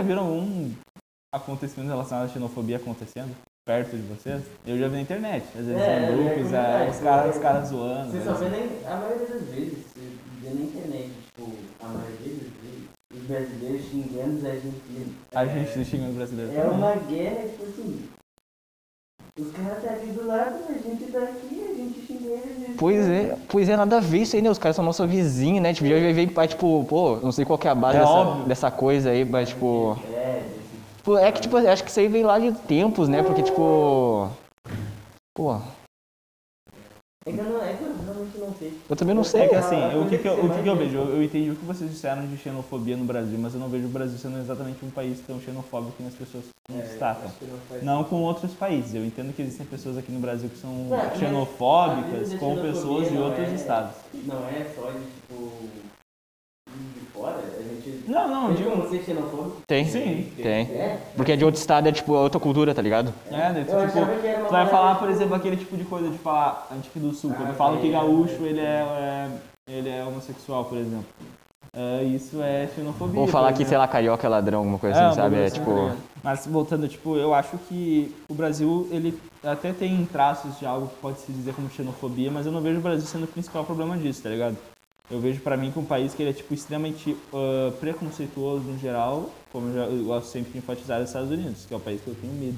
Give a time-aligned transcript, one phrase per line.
[0.00, 0.70] já viram algum
[1.34, 3.36] acontecimento relacionado à xenofobia acontecendo?
[3.66, 4.42] Perto de vocês?
[4.66, 5.44] Eu já vi na internet.
[5.54, 7.28] Às vezes É, em é grupos, é, os caras é.
[7.28, 8.10] os caras zoando.
[8.12, 8.48] Você só né?
[8.48, 10.00] vê na, a maioria das vezes, você
[10.40, 15.14] vê na internet, tipo, a maioria das vezes, os brasileiros xingando os argentinos.
[15.34, 16.52] A gente não xinga o brasileiro.
[16.56, 18.08] É uma guerra, tipo assim.
[19.38, 22.62] Os caras tá ali do lado, a gente tá aqui, a gente xinga eles.
[22.64, 24.50] eles Pois é, pois é, nada a ver isso aí, né?
[24.50, 25.72] Os caras são nosso vizinho, né?
[25.72, 28.24] Tipo, já veio pai, tipo, pô, não sei qual que é a base É dessa,
[28.46, 29.96] dessa coisa aí, mas tipo.
[30.14, 33.22] É, é que, tipo, acho que isso aí vem lá de tempos, né?
[33.22, 34.28] Porque, tipo.
[35.34, 35.58] Pô,
[37.26, 38.72] É que eu, não, é que eu realmente não sei.
[38.88, 39.42] eu também não sei.
[39.42, 40.96] É que a- assim, a o que, que eu, o que, que eu vai vejo?
[40.96, 43.84] Eu, eu entendi o que vocês disseram de xenofobia no Brasil, mas eu não vejo
[43.84, 47.26] o Brasil sendo exatamente um país tão xenofóbico que as pessoas É, constatam.
[47.26, 48.94] acho que não Não com outros países.
[48.94, 53.14] Eu entendo que existem pessoas aqui no Brasil que são Não, xenofóbicas com pessoas de
[53.14, 53.92] não outros é- estados.
[54.24, 55.52] Não é só de tipo.
[56.94, 58.04] De fora, a gente.
[58.08, 58.70] Não, não, Tem digo.
[58.70, 59.56] como ser xenofóbico?
[59.66, 59.84] Tem.
[59.86, 60.32] Sim.
[60.36, 60.62] Tem.
[60.72, 60.98] É?
[61.16, 63.12] Porque é de outro estado, é tipo outra cultura, tá ligado?
[63.30, 63.64] É, né?
[63.68, 66.08] Tu, Eu tipo, que era tu vai falar, por tipo- exemplo, aquele tipo de coisa
[66.08, 67.30] de falar antigo do sul.
[67.34, 67.92] Quando Ah, eu falo que é.
[67.92, 69.28] gaúcho ele é, é-
[69.68, 71.06] ele é homossexual, por exemplo.
[71.72, 73.20] É, isso é xenofobia.
[73.20, 75.36] Ou falar por que, sei lá, carioca é ladrão, alguma coisa É, assim, um sabe?
[75.36, 75.70] É assim, tipo.
[75.72, 75.96] tá?
[76.22, 80.96] Mas voltando, tipo, eu acho que o Brasil, ele até tem traços de algo que
[80.96, 83.96] pode se dizer como xenofobia, mas eu não vejo o Brasil sendo o principal problema
[83.96, 84.56] disso, tá ligado?
[85.10, 88.78] Eu vejo pra mim que um país que ele é, tipo, extremamente ah, preconceituoso no
[88.78, 91.76] geral, como eu, já, eu gosto sempre de enfatizar, é os Estados Unidos, que é
[91.76, 92.56] o país que eu tenho medo.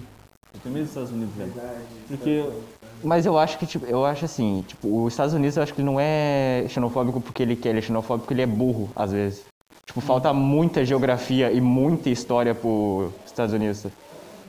[0.55, 1.51] Eu tenho medo dos Estados Unidos, velho.
[1.51, 1.85] Verdade.
[2.09, 2.45] Porque
[3.03, 5.81] Mas eu acho que, tipo, eu acho assim, tipo, os Estados Unidos eu acho que
[5.81, 9.13] ele não é xenofóbico porque ele quer, ele é xenofóbico porque ele é burro, às
[9.13, 9.45] vezes.
[9.87, 13.87] Tipo, falta muita geografia e muita história pros Estados Unidos.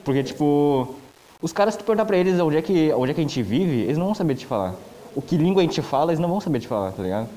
[0.03, 0.93] Porque, tipo,
[1.41, 3.41] os caras, se tu perguntar pra eles onde é, que, onde é que a gente
[3.41, 4.75] vive, eles não vão saber te falar.
[5.15, 7.29] O que língua a gente fala, eles não vão saber te falar, tá ligado?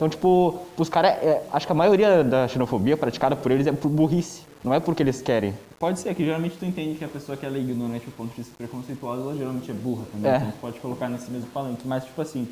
[0.00, 3.72] Então, tipo, os caras, é, acho que a maioria da xenofobia praticada por eles é
[3.72, 5.52] por burrice, não é porque eles querem.
[5.78, 8.30] pode ser que geralmente tu entende que a pessoa que ela é ignorante do ponto
[8.30, 10.32] de vista preconceituoso, ela geralmente é burra também.
[10.32, 10.36] É.
[10.38, 11.86] Então pode colocar nesse mesmo palanque.
[11.86, 12.48] Mas, tipo assim,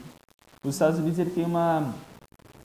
[0.62, 1.94] os Estados Unidos ele tem uma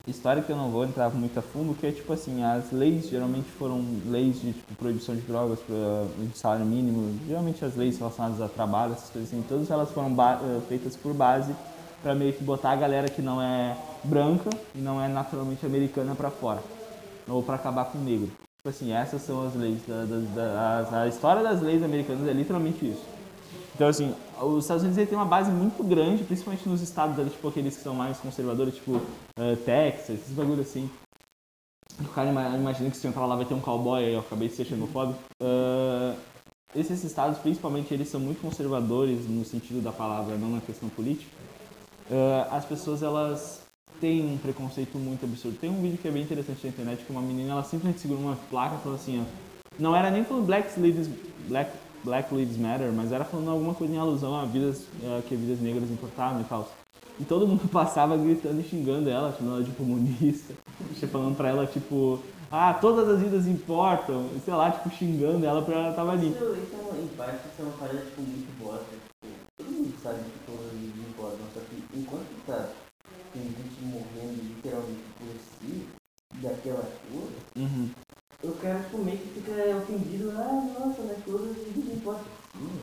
[0.06, 3.08] história que eu não vou entrar muito a fundo, que é tipo assim, as leis
[3.08, 8.42] geralmente foram leis de tipo, proibição de drogas, de salário mínimo, geralmente as leis relacionadas
[8.42, 11.56] a trabalho, essas coisas assim, todas elas foram eh, feitas por base
[12.04, 16.14] para meio que botar a galera que não é branca e não é naturalmente americana
[16.14, 16.62] para fora,
[17.28, 18.28] ou para acabar com o negro.
[18.28, 22.28] Tipo assim, essas são as leis, da, da- da- as- a história das leis americanas
[22.28, 23.04] é literalmente isso.
[23.76, 27.48] Então, assim, os Estados Unidos tem uma base muito grande, principalmente nos estados ali, tipo
[27.48, 29.02] aqueles que são mais conservadores, tipo
[29.40, 30.90] eh, Texas, esses bagulho assim.
[32.00, 34.20] O cara ima- imagina que se eu entrar lá vai ter um cowboy, aí eu
[34.20, 35.20] acabei de ser xenofóbico.
[35.42, 36.14] Ah,
[36.76, 41.32] esses estados, principalmente, eles são muito conservadores no sentido da palavra, não na questão política.
[42.12, 43.64] Ah, as pessoas, elas
[44.00, 45.58] têm um preconceito muito absurdo.
[45.58, 48.20] Tem um vídeo que é bem interessante na internet, que uma menina, ela simplesmente segura
[48.20, 51.10] uma placa falou assim, ó, não era nem falando Black Lives,
[51.48, 51.72] Black,
[52.04, 55.60] Black Lives Matter, mas era falando alguma coisa em alusão a vidas, eh, que vidas
[55.62, 56.70] negras importavam e tal.
[57.20, 60.54] E todo mundo passava gritando e xingando ela, chamando ela de comunista,
[60.94, 62.20] tipo, falando pra ela, tipo,
[62.52, 66.30] ah, todas as vidas importam, sei lá, tipo, xingando ela pra ela tava ali.
[66.30, 68.86] Isso, isso é uma, em parte, isso é uma parada tipo, muito bosta.
[68.92, 71.84] Tipo, todo mundo sabe que todas as vidas importam, só que
[72.48, 72.66] tá
[73.34, 75.88] tem gente morrendo literalmente por si,
[76.36, 77.90] daquela cor, Uhum.
[78.44, 82.24] o cara tipo, meio que fica ofendido, ah, nossa, mas todas importam.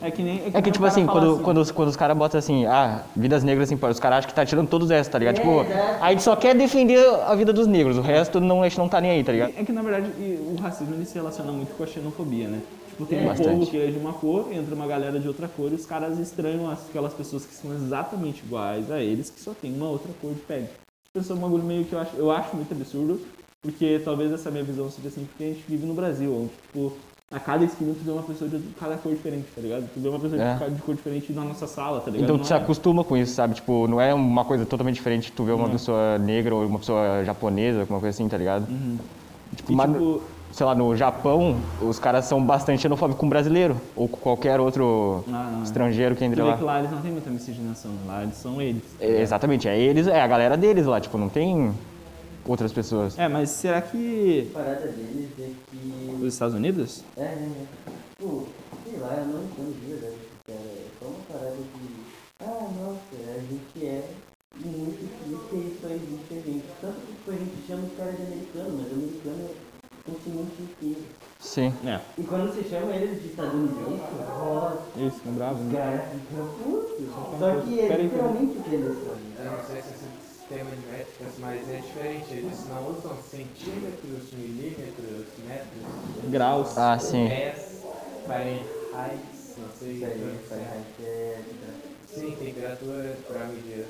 [0.02, 0.38] É que nem.
[0.38, 2.66] É que, nem tipo o cara assim, quando, quando, os- quando os caras botam assim,
[2.66, 5.36] ah, vidas negras importam, os caras acham que tá tirando todos essas, tá ligado?
[5.36, 6.02] É, tipo, exato.
[6.04, 8.88] a gente só quer defender a vida dos negros, o resto não, a gente não
[8.88, 9.52] tá nem aí, tá ligado?
[9.56, 12.60] É que na verdade o racismo ele se relaciona muito com a xenofobia, né?
[13.00, 13.48] Tipo, tem um Bastante.
[13.50, 16.18] povo que é de uma cor, entra uma galera de outra cor e os caras
[16.18, 20.32] estranham aquelas pessoas que são exatamente iguais a eles, que só tem uma outra cor
[20.34, 20.66] de pele.
[21.14, 23.20] Isso é um bagulho meio que eu acho, eu acho muito absurdo,
[23.62, 26.92] porque talvez essa minha visão seja assim, porque a gente vive no Brasil, onde, tipo,
[27.32, 29.88] a cada esquina tu vê uma pessoa de cada cor diferente, tá ligado?
[29.94, 30.68] Tu vê uma pessoa É.
[30.68, 32.24] de cor diferente na nossa sala, tá ligado?
[32.24, 33.54] Então Não tu se é- acostuma com isso, sabe?
[33.54, 35.72] Tipo, não é uma coisa totalmente diferente tu ver uma Não.
[35.72, 38.68] pessoa negra ou uma pessoa japonesa, alguma coisa assim, tá ligado?
[38.70, 38.98] Uhum.
[39.56, 43.76] Tipo, E, mas, tipo, sei lá, no Japão, os caras são bastante xenofóbicos com brasileiro
[43.96, 45.62] ou com qualquer outro Ah, não, é.
[45.62, 46.56] estrangeiro que entre lá.
[46.56, 48.82] que lá eles não tem muita miscigenação, lá eles são eles.
[49.00, 51.72] É, exatamente, é eles, é a galera deles lá, tipo, não tem
[52.46, 53.18] outras pessoas.
[53.18, 56.16] É, mas será que A parada deles é que.
[56.24, 57.04] os Estados Unidos?
[57.16, 57.66] É, é, é.
[58.18, 58.46] Tipo,
[58.88, 60.14] sei lá, eu não entendo de verdade,
[60.46, 60.58] cara.
[60.58, 62.00] É só uma parada de.
[62.42, 64.02] Ah, nossa, a gente é
[64.64, 66.64] muito triste e isso aí diferente.
[66.80, 69.69] Tanto que tipo, a gente chama os caras de americano, mas americano é
[70.10, 71.02] continente inteiro.
[71.38, 71.72] Sim.
[71.86, 74.02] É, E quando você chama eles de estadunidense,
[74.38, 75.78] nossa, eles ficam bravos, os né?
[75.80, 77.38] caras ficam putos.
[77.38, 80.20] Só que é literalmente o que eles são.
[80.48, 82.26] tema de métricas, mas é diferente.
[82.32, 86.76] Eles não usam centímetros, milímetros, metros, Graus.
[86.76, 87.28] Ah, sim.
[87.28, 87.82] pés,
[88.26, 89.20] Fahrenheit,
[89.56, 90.00] não sei.
[90.48, 91.40] Fahrenheit é...
[92.12, 93.86] Sim, temperatura para medir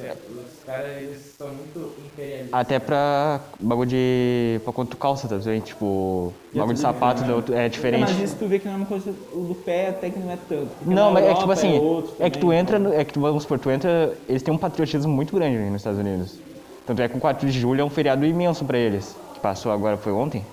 [0.00, 2.52] Os caras, eles são muito imperialistas.
[2.52, 4.60] Até pra bagulho de.
[4.64, 6.32] pra quanto calça também, tipo.
[6.52, 8.00] E é Bagulho de tudo sapato do outro- é diferente.
[8.00, 9.10] Mas isso tu vê que não é uma coisa.
[9.32, 10.68] O do pé até que não é tanto.
[10.86, 13.12] Não, mas é que tipo Europa assim, outro é que tu entra, no- é que
[13.12, 16.38] tu, vamos supor, tu entra, eles têm um patriotismo muito grande né, nos Estados Unidos.
[16.86, 19.14] Tanto é que o 4 de julho é um feriado imenso pra eles.
[19.34, 20.44] Que passou agora, foi ontem?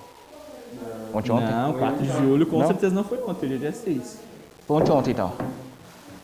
[1.14, 1.50] Ontem, ontem?
[1.50, 2.66] Não, 4 de julho com Não?
[2.66, 4.18] certeza não foi ontem, hoje é dia 6.
[4.66, 5.32] Foi ontem, ontem então.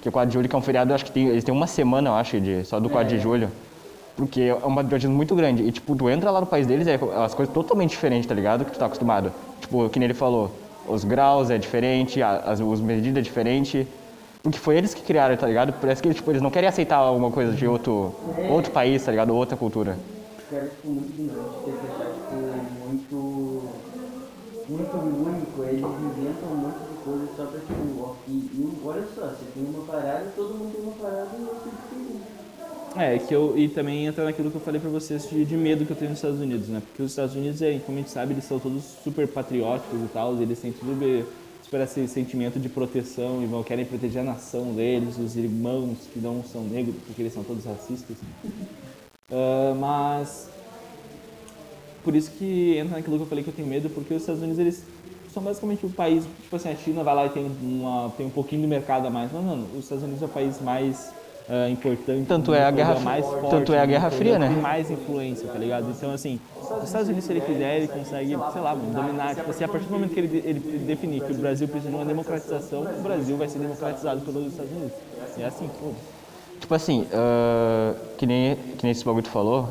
[0.02, 1.68] Que o 4 de julho que é um feriado, acho que tem, eles têm uma
[1.68, 3.48] semana, eu acho, de, só do 4 de julho.
[4.16, 5.62] Porque é um patriotismo muito grande.
[5.62, 8.64] E tipo, tu entra lá no país deles, é as coisas totalmente diferentes, tá ligado?
[8.64, 9.32] Que tu tá acostumado.
[9.60, 10.50] Tipo, que nem ele falou,
[10.86, 13.86] os graus é diferente, as, as medidas é diferente.
[14.42, 15.72] Porque foi eles que criaram, tá ligado?
[15.80, 18.12] Parece que tipo, eles não querem aceitar alguma coisa de outro,
[18.50, 19.32] outro país, tá ligado?
[19.32, 19.96] Outra cultura.
[20.36, 21.32] Os caras, tipo, muito
[21.62, 22.34] porque tipo,
[22.88, 23.62] muito...
[24.68, 28.01] Muito único, eles inventam um monte de coisa só pra, tipo,
[28.32, 31.76] e, olha só, você tem uma parada, todo mundo tem uma parada e eu fico
[31.82, 32.32] diferente.
[32.94, 35.86] É, que eu, e também entra naquilo que eu falei pra vocês de, de medo
[35.86, 36.82] que eu tenho nos Estados Unidos, né?
[36.86, 40.08] Porque os Estados Unidos, é, como a gente sabe, eles são todos super patrióticos e
[40.12, 41.26] tal, eles têm tudo
[41.80, 46.44] esse sentimento de proteção e vão, querem proteger a nação deles, os irmãos que não
[46.44, 48.16] são negros, porque eles são todos racistas.
[49.34, 50.50] Ah, mas
[52.04, 54.42] por isso que entra naquilo que eu falei que eu tenho medo, porque os Estados
[54.42, 54.84] Unidos eles
[55.32, 58.30] são basicamente o país, tipo assim, a China vai lá e tem, uma, tem um
[58.30, 61.14] pouquinho de mercado a mais, mas mano, os Estados Unidos é o país mais
[61.48, 64.38] ah, importante, Tanto é a Guerra Fria- mais forte, tanto é a do Guerra Fria,
[64.38, 64.48] né?
[64.48, 65.90] Tem mais influência, tá ligado?
[65.90, 66.38] Então assim,
[66.78, 69.86] os Estados Unidos se ele quiser, ele consegue, sei lá, dominar, tipo assim, a partir
[69.86, 73.36] do momento que ele, ele definir que o Brasil precisa de uma democratização, o Brasil
[73.36, 74.92] vai ser democratizado pelos Estados Unidos.
[75.36, 75.92] E é assim, pô.
[76.60, 79.68] Tipo assim, ah, que, nem, que nem esse bagulho que tu falou,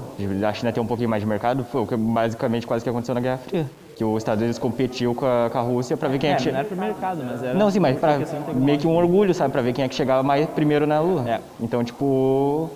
[0.47, 3.15] a China ter um pouquinho mais de mercado, foi o que basicamente quase que aconteceu
[3.15, 3.69] na Guerra Fria.
[4.01, 6.35] Que os Estados Unidos competiu com a, com a Rússia pra ver quem é, É,
[6.37, 7.53] que não che- era pro mercado, mas era.
[7.53, 8.17] Não, sim, mas pra,
[8.55, 9.51] meio que um orgulho, sabe?
[9.51, 11.29] Pra ver quem é que chegava mais primeiro na Lua.
[11.29, 11.39] É.
[11.59, 12.67] Então, tipo,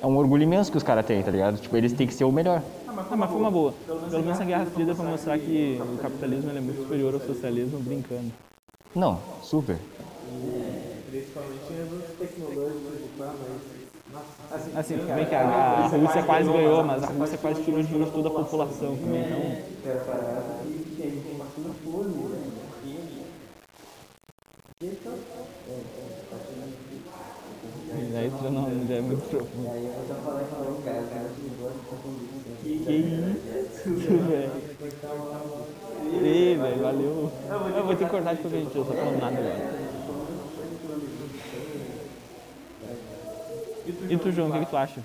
[0.00, 1.56] é um orgulho imenso que os caras têm, tá ligado?
[1.60, 2.62] Tipo, eles têm que ser o melhor.
[2.86, 3.74] Ah, mas foi uma boa.
[3.84, 7.80] Pelo menos a Guerra Fria pra mostrar que o capitalismo é muito superior ao socialismo,
[7.80, 8.30] brincando.
[8.94, 9.76] Não, super.
[11.10, 13.59] Principalmente nos tecnológicos tal, mas.
[14.50, 18.10] Assim, tudo bem que a, a Rússia quase ganhou, mas a Rússia quase tirou de
[18.10, 19.40] toda a população também, então...
[19.84, 22.50] Cara, parada que que a gente tem bastante fome, né?
[24.82, 26.74] E então, é, é, bastante-
[27.92, 28.30] E aí
[29.02, 29.36] muito
[29.86, 30.20] eu só que
[30.50, 31.26] falou, cara, cara,
[32.62, 34.52] que isso, velho?
[36.24, 37.30] Ei, velho, valeu.
[37.76, 39.89] Eu vou ter que cortar de qualquer jeito, eu tô falando nada agora.
[44.08, 45.00] E tu, João, o que, que tu acha?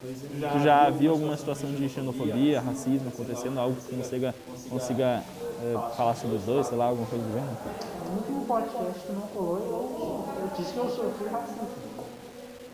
[0.00, 4.34] Tu já viu alguma situação de xenofobia, racismo acontecendo, algo que tu consiga,
[4.68, 5.22] consiga
[5.62, 7.56] eh, falar sobre os dois, sei lá, alguma coisa do gênero?
[8.10, 11.68] No último podcast que não colou, eu, eu disse que eu sofri racismo.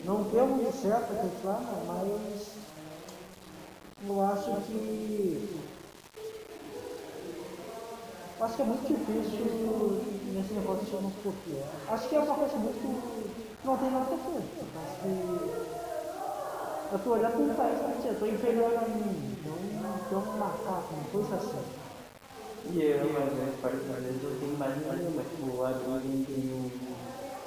[0.05, 2.47] Não deu muito certo aquele lá, mas
[4.07, 5.49] eu acho que.
[8.39, 10.01] eu Acho que é muito difícil
[10.33, 11.63] nesse negócio de xenofobia.
[11.91, 13.28] Acho que é uma coisa muito.
[13.69, 14.39] Não tem nada a que.
[16.91, 20.37] Eu tô olhando para um país e eu tô inferior a mim, não tem um
[20.39, 21.61] macaco, uma coisa assim.
[22.71, 26.49] E eu, mas grande parte das vezes eu tenho mais nenhuma, tipo, a origem tem
[26.49, 26.71] o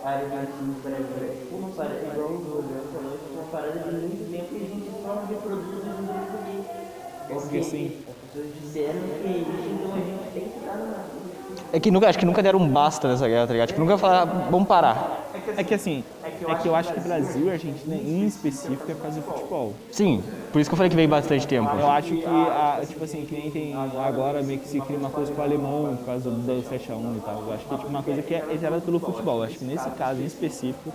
[0.07, 1.26] argentino brasileiro.
[1.26, 4.62] É tipo uma parada, igual o Rodrigo falou, tipo, uma parada de muito tempo que
[4.62, 7.99] a gente só reproduz os mesmos Porque sim.
[8.07, 11.02] As pessoas disseram que é isso, então a gente tem que estar na.
[11.73, 13.69] É que nunca, acho que nunca deram um basta nessa guerra, tá ligado?
[13.69, 15.22] Tipo, nunca falaram, vamos parar.
[15.56, 18.90] É que assim, é que eu acho que o Brasil e a Argentina em específico
[18.90, 19.75] é por causa do futebol.
[19.90, 20.22] Sim,
[20.52, 21.68] por isso que eu falei que veio bastante tempo.
[21.70, 25.11] Eu acho que, a, tipo assim, que nem tem agora meio que se cria uma
[25.11, 27.42] coisa com o alemão por causa do 7x1 e tal.
[27.42, 29.38] Eu acho que é tipo uma coisa que é gerada pelo futebol.
[29.38, 30.92] Eu acho que nesse caso em específico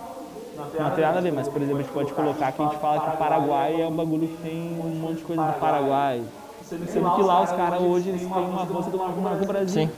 [0.56, 2.78] não tem nada a ver, mas por exemplo, a gente pode colocar que a gente
[2.78, 6.22] fala que o Paraguai é um bagulho que tem um monte de coisa do Paraguai.
[6.62, 8.98] Sendo que lá os caras hoje eles têm uma força do
[9.46, 9.68] Brasil.
[9.68, 9.90] Sim.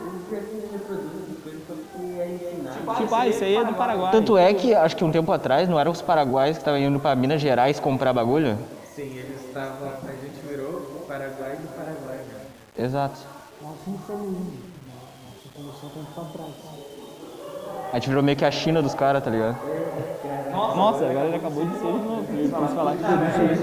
[0.00, 2.17] Eles já se reproduzem essas coisas só porque é ensinado.
[2.98, 4.12] Tipo, ah, isso aí é do Paraguai.
[4.12, 7.00] Tanto é que, acho que um tempo atrás, não eram os paraguaios que estavam indo
[7.00, 8.58] pra Minas Gerais comprar bagulho?
[8.94, 9.88] sim, eles estavam.
[9.88, 12.40] A gente virou Paraguai do Paraguai, né?
[12.76, 13.20] Exato.
[13.62, 14.54] Nós somos femininos.
[14.86, 16.77] Nossa começou a tempo atrás.
[17.92, 19.56] A gente virou meio que a China dos caras, tá ligado?
[20.52, 22.24] Nossa, agora ele acabou de ser de novo.
[22.24, 23.60] Quis falar que incidente.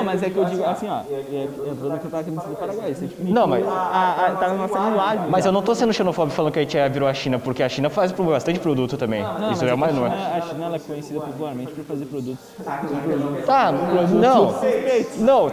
[0.00, 2.22] Não, mas é que eu digo assim, ó, é- é- entrou no que eu tava
[2.24, 2.94] querendo dizer do Paraguai.
[2.94, 5.26] Tipo, Não, mas- a, a, tá na nossa linguagem.
[5.28, 7.68] Mas eu não tô sendo xenofóbico falando que a gente virou a China, porque a
[7.68, 9.22] China faz bastante produto também.
[9.22, 10.10] Não, Isso é não é.
[10.10, 12.44] China, a China ela é conhecida popularmente por fazer produtos.
[13.46, 14.54] Tá, não.
[15.18, 15.50] Não,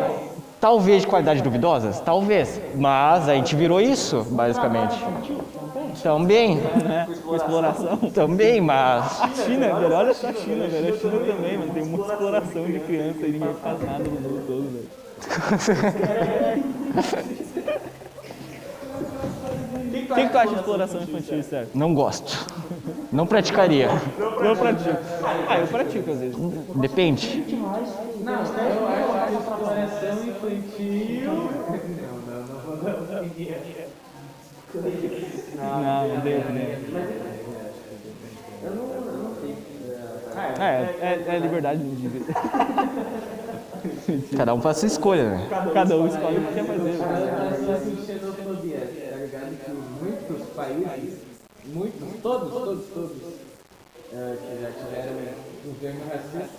[0.60, 2.60] talvez de qualidade duvidosas, talvez.
[2.76, 4.96] Mas a gente virou isso, basicamente.
[6.04, 7.08] Também, né?
[7.26, 7.98] Com exploração.
[8.14, 9.22] também, mas.
[9.22, 10.94] A China, velho, olha só a China, velho.
[10.94, 11.74] A China também, mano.
[11.74, 14.88] Tem muita exploração de criança e ninguém faz nada no mundo todo, velho.
[20.10, 21.78] O que, que tu acha de exploração infantil, certo?
[21.78, 22.48] Não gosto.
[23.12, 23.90] Não praticaria.
[24.18, 24.98] Eu pratico.
[25.50, 26.38] Ah, eu pratico às vezes.
[26.76, 27.44] Depende.
[29.78, 31.32] Exploração infantil.
[35.56, 36.80] Não, não deu, né?
[38.64, 39.56] Eu não, eu não sei.
[40.60, 42.28] É, é, é liberdade do indivíduo.
[44.36, 45.48] Cada um faz sua escolha, né?
[45.74, 46.98] Cada um escolhe o que quer fazer.
[46.98, 48.80] Mas assim, xenofobia,
[49.12, 49.58] tá ligado?
[49.64, 51.20] Que muitos países,
[51.66, 53.18] muitos, todos, todos, todos,
[54.14, 55.14] eh, que já tiveram
[55.66, 56.50] governo racista,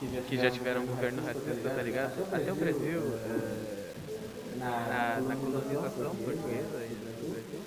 [0.00, 2.12] que já tiveram um governo racista, tá ligado?
[2.32, 3.94] Até o Brasil, eh,
[4.58, 7.60] na, na colonização portuguesa aí do Brasil,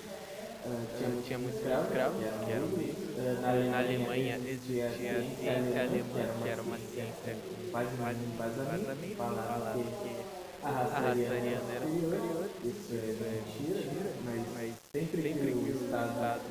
[0.66, 3.40] eh, tinha muitos escravos que eram negros.
[3.40, 10.26] Na Alemanha existia a ciência alemã, que era uma ciência com quase embasamento, falava que
[10.62, 12.50] a raça ariana era superior.
[12.64, 13.80] isso é mentira,
[14.24, 16.50] mas, sempre, que o Estado,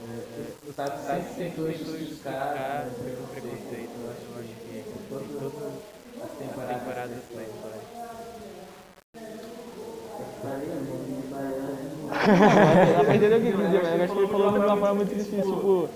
[0.00, 3.90] o Estado sempre tentou justificar o preconceito.
[3.98, 4.69] Eu acho que
[5.10, 5.90] Todas as
[6.22, 7.80] as temporadas da história.
[12.96, 14.94] Dá pra entender o que ele dizer, mas acho que ele falou de uma forma
[14.94, 15.42] muito difícil.
[15.56, 15.88] Tipo,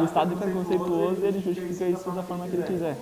[0.00, 2.96] o Estado é preconceituoso e ele justifica isso da forma que ele quiser.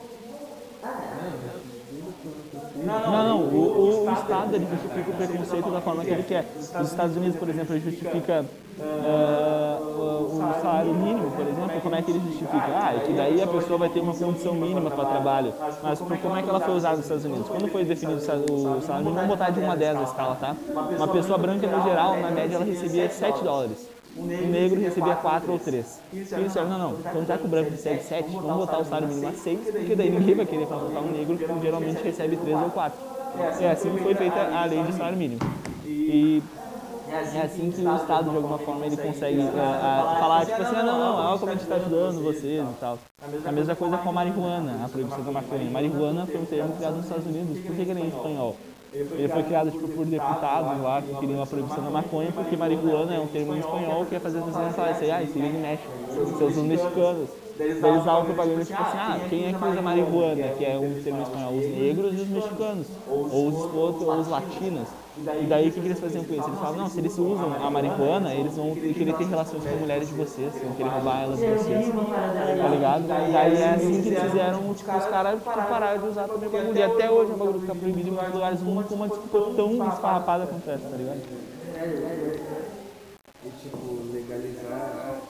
[2.77, 6.45] Não, não, o, o, o Estado ele justifica o preconceito da forma que ele quer.
[6.81, 8.45] Os Estados Unidos, por exemplo, ele justifica
[8.81, 12.67] ah, o, salário mínimo, por exemplo, como é que ele justifica?
[12.75, 15.53] Ah, é que daí a pessoa vai ter uma condição mínima para trabalho.
[15.83, 17.49] Mas como é que ela foi usada nos Estados Unidos?
[17.49, 20.03] Quando foi definido o sa- o salário mínimo, vamos botar de 1 a 10 a
[20.03, 20.57] escala, tá?
[20.97, 23.92] Uma pessoa branca, no geral, na média, ela recebia 7 dólares.
[24.17, 26.01] O negro recebia 4 ou 3.
[26.13, 29.09] E disseram, não, não, quando tá que o branco recebe 7, vamos botar o salário
[29.09, 32.61] mínimo a 6, porque daí ninguém vai querer contratar um negro que geralmente recebe 3
[32.61, 32.99] ou 4.
[33.61, 35.41] É assim que foi feita a lei de salário mínimo.
[35.87, 36.43] E
[37.13, 40.83] é assim que o Estado, de alguma forma, ele consegue é, falar, tipo assim, ah,
[40.83, 42.99] não, não, olha como a gente está ajudando vocês e tal.
[43.45, 45.71] A mesma coisa com a marihuana, a proibição da maconha.
[45.71, 47.59] Marihuana foi um termo criado nos Estados Unidos.
[47.59, 48.57] Por que, que ele é em espanhol?
[48.95, 53.15] Ele foi criado tipo, por deputados lá que queriam a proibição da maconha, porque marihuana
[53.15, 55.47] é um termo em espanhol que ia fazer as pessoas falarem assim, ah, isso aí
[55.47, 55.93] é de México,
[56.37, 57.29] seus os mexicanos.
[57.59, 61.21] Eles usavam propaganda tipo assim, ah, quem é que usa marihuana, que é um termo
[61.21, 64.89] em espanhol, os negros e os mexicanos, ou os espotos ou os latinos.
[65.15, 66.49] E daí o que, que eles faziam com isso?
[66.49, 70.09] Eles falavam, não, se eles usam a marihuana, eles vão querer ter relações com mulheres
[70.09, 71.87] de vocês, vão querer roubar elas de vocês.
[71.93, 73.07] Tá ligado?
[73.07, 76.91] Daí é assim que eles fizeram, tipo, os caras pararam de usar também pra mulher.
[76.91, 79.89] Até hoje o bagulho fica proibido em muitos lugares do mundo com uma desculpa tão
[79.89, 81.21] esfarrapada quanto essa, tá ligado?
[83.45, 85.21] e tipo legalizar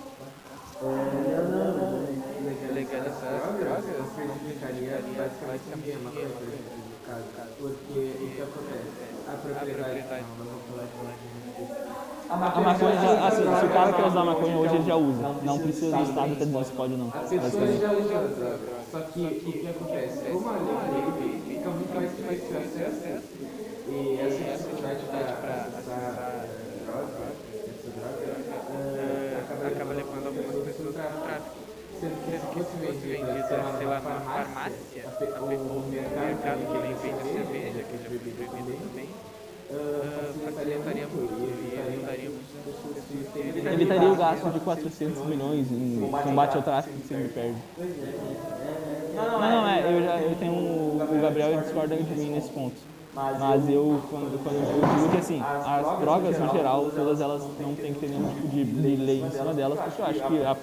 [2.75, 3.85] Legalizar as drogas
[4.17, 7.25] significaria basicamente uma coisa, por exemplo, no caso,
[7.59, 9.12] porque o que acontece?
[9.29, 10.33] A propriedade, falar de
[12.29, 15.23] A maconha, assim, se o cara quer usar maconha hoje, ele já usa.
[15.43, 17.09] Não precisa do Estado dizer se pode ou não.
[17.09, 18.59] A pessoa já usa a droga,
[18.91, 20.31] só que o que acontece?
[20.33, 23.13] Como a lei fica muito mais difícil acesso
[23.89, 26.47] e essa dificuldade para acessar
[26.87, 27.25] droga,
[29.39, 31.52] acaba acaba levando algumas pessoas para o tráfico.
[32.33, 35.57] Sendo que se fosse Vendida, sei lá, na farmácia, farmácia, a pe- a o, pe-
[35.57, 35.79] o
[36.15, 39.09] o mercado que nem vende cerveja, que já foi proibido também,
[40.45, 42.31] facilitaria muito e evitaria
[43.75, 47.61] evitaria o gasto de 400 milhões em combate ao tráfico que sempre perde.
[49.37, 52.89] Não, não, é, eu já eu tenho o Gabriel discorda de mim nesse ponto.
[53.35, 57.77] Mas eu, quando, quando eu digo que assim, as drogas no geral, todas elas não
[57.77, 58.65] tem que ter nenhum tipo de
[58.97, 60.57] lei em cima delas, porque eu acho que a,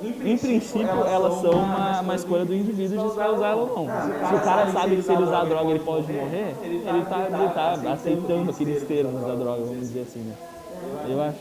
[0.00, 3.76] em princípio elas são uma, uma escolha do indivíduo de se vai usar ela ou
[3.76, 3.84] não.
[4.28, 7.26] Se o cara sabe que se ele usar a droga ele pode morrer, ele tá,
[7.26, 7.50] ele
[7.82, 10.34] tá aceitando aqueles termos da droga, vamos dizer assim, né?
[11.08, 11.40] Eu acho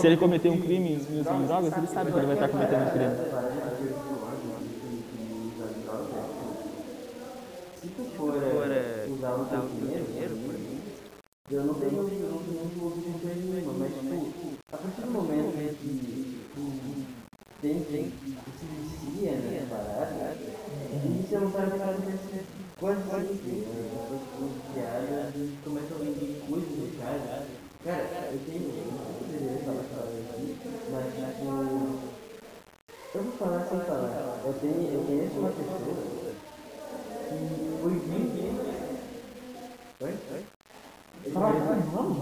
[0.00, 2.90] se ele cometer um crime usando drogas, ele sabe que ele vai estar cometendo um
[2.90, 3.14] crime.
[7.80, 8.34] Se tu for
[8.70, 10.78] é, usar o teu dinheiro, tenho
[11.50, 14.26] eu não tenho com coisa nenhuma, mas tipo,
[14.70, 15.47] a partir do momento em
[17.60, 20.36] tem, tem, tu se vicia nessa parada,
[20.92, 22.44] e você não sabe o que vai acontecer.
[22.78, 23.66] Quase sempre, né?
[23.66, 27.46] as pessoas ficam viciadas e começam a vender coisas de casa.
[27.84, 30.46] Cara, eu tenho, eu não poderia falar falar aqui,
[30.92, 31.46] mas tipo,
[33.14, 34.40] eu vou falar sem falar.
[34.44, 36.30] Eu tenho, eu conheço uma pessoa
[37.28, 37.40] que
[37.82, 38.62] foi vendida.
[40.00, 40.14] Oi?
[41.32, 42.18] Fala, vamos?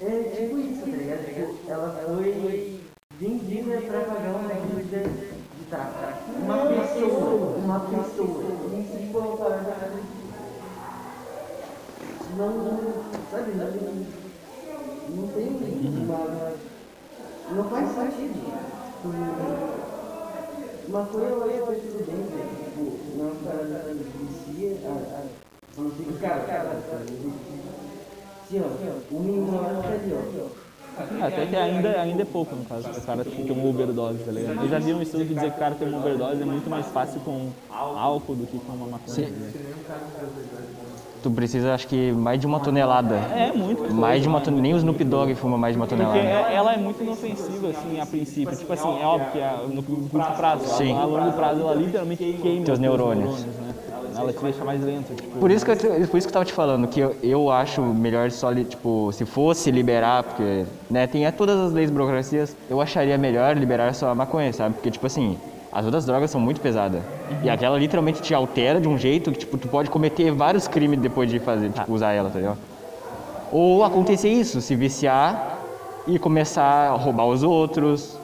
[0.00, 1.24] É tipo isso, tá ligado?
[1.26, 2.80] Tipo, ela foi
[3.20, 6.14] vendida pra pagar uma dívida de taxa.
[6.38, 8.44] Uma pessoa, uma pessoa.
[8.80, 9.90] Isso foi uma parada.
[12.36, 12.78] Não, não,
[13.30, 13.66] sabe, não,
[15.16, 16.54] não tem uma.
[17.50, 18.40] Não faz sentido.
[20.88, 22.42] Uma coisa eu acho que faz tudo bem, né?
[22.64, 22.82] Tipo,
[23.16, 24.70] não é uma parada que vicia.
[24.88, 27.04] A, a não ser que, cara, cara, cara,
[28.48, 30.70] Sim, ó, o menino lá tá ali, ó.
[31.24, 31.56] Até que
[32.22, 34.62] é pouco, no caso, o cara tem uma overdose, tá ligado?
[34.62, 36.68] Eu já vi um estudo que dizia que o cara tem uma overdose é muito
[36.70, 39.08] mais fácil com álcool do que com uma maconha.
[39.28, 39.32] Sim.
[41.22, 43.16] Tu precisa, acho que, mais de uma tonelada.
[43.16, 43.92] É, muito.
[43.92, 44.62] Mais de uma tonelada.
[44.62, 46.18] Nem o Snoop Dogg fuma mais de uma Porque tonelada.
[46.50, 48.56] é- ela é muito inofensiva, assim, a princípio.
[48.56, 50.96] Tipo assim, é óbvio que é no curto prazo, Sim.
[50.96, 53.44] a longo prazo ela literalmente queima Teus os neurônios.
[53.44, 53.69] né?
[54.16, 55.38] Ela te deixa mais lento, tipo...
[55.38, 57.50] Por isso que eu, te- por isso que eu tava te falando, que eu, eu
[57.50, 61.90] acho melhor só, li- tipo, se fosse liberar, porque, né, tem é, todas as leis
[61.90, 64.74] burocracias, eu acharia melhor liberar só a maconha, sabe?
[64.74, 65.36] Porque, tipo assim,
[65.72, 67.00] as outras drogas são muito pesadas.
[67.44, 70.98] E aquela literalmente te altera de um jeito que, tipo, tu pode cometer vários crimes
[70.98, 72.58] depois de fazer, tipo, usar ela, tá ligado?
[73.52, 75.58] Ou acontecer isso, se viciar
[76.06, 78.16] e começar a roubar os outros,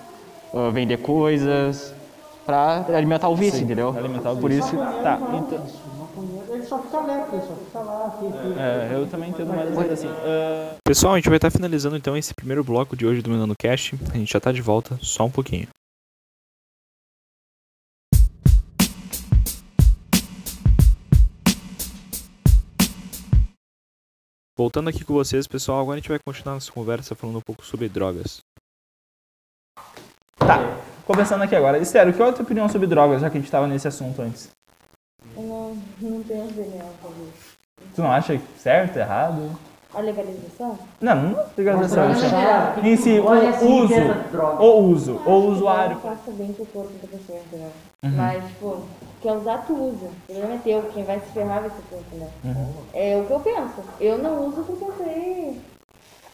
[0.55, 1.93] ah, vender coisas,
[2.47, 3.93] pra alimentar o vício, entendeu?
[3.93, 4.67] pra alimentar o Por vício.
[4.67, 5.67] isso, Tá, então...
[6.49, 8.19] Ele só fica lento, ele só fica lá.
[8.59, 10.09] É, eu também entendo mais ou menos assim.
[10.09, 13.55] ah, Pessoal, a gente vai estar finalizando então esse primeiro bloco de hoje do Minando
[13.59, 13.95] Cast.
[14.13, 15.69] A gente já tá de volta, só um pouquinho.
[24.57, 27.65] Voltando aqui com vocês, pessoal, agora a gente vai continuar nossa conversa falando um pouco
[27.65, 28.41] sobre drogas.
[30.39, 30.59] Tá,
[31.07, 31.79] começando aqui agora.
[31.79, 34.21] Estero, qual é a tua opinião sobre drogas, já que a gente tava nesse assunto
[34.21, 34.51] antes?
[35.37, 37.57] Eu não, não tenho opinião sobre isso.
[37.95, 39.51] Tu não acha certo, errado?
[39.95, 40.79] A legalização?
[41.01, 42.09] Não, não é legalização.
[42.09, 42.31] Mas, assim.
[42.31, 44.63] cara, Em si, o uso, dessa droga.
[44.63, 45.95] o uso, o Que usuário.
[45.95, 47.71] Não faça bem pro corpo da pessoa, entendeu?
[48.05, 48.11] Uhum.
[48.11, 48.83] Mas, tipo,
[49.23, 50.07] quer usar, tu usa.
[50.07, 52.29] O problema é teu, quem vai se ferrar vai ser tu, entendeu?
[52.45, 52.73] Uhum.
[52.93, 53.83] É o que eu penso.
[54.01, 55.61] Eu não uso porque eu sei.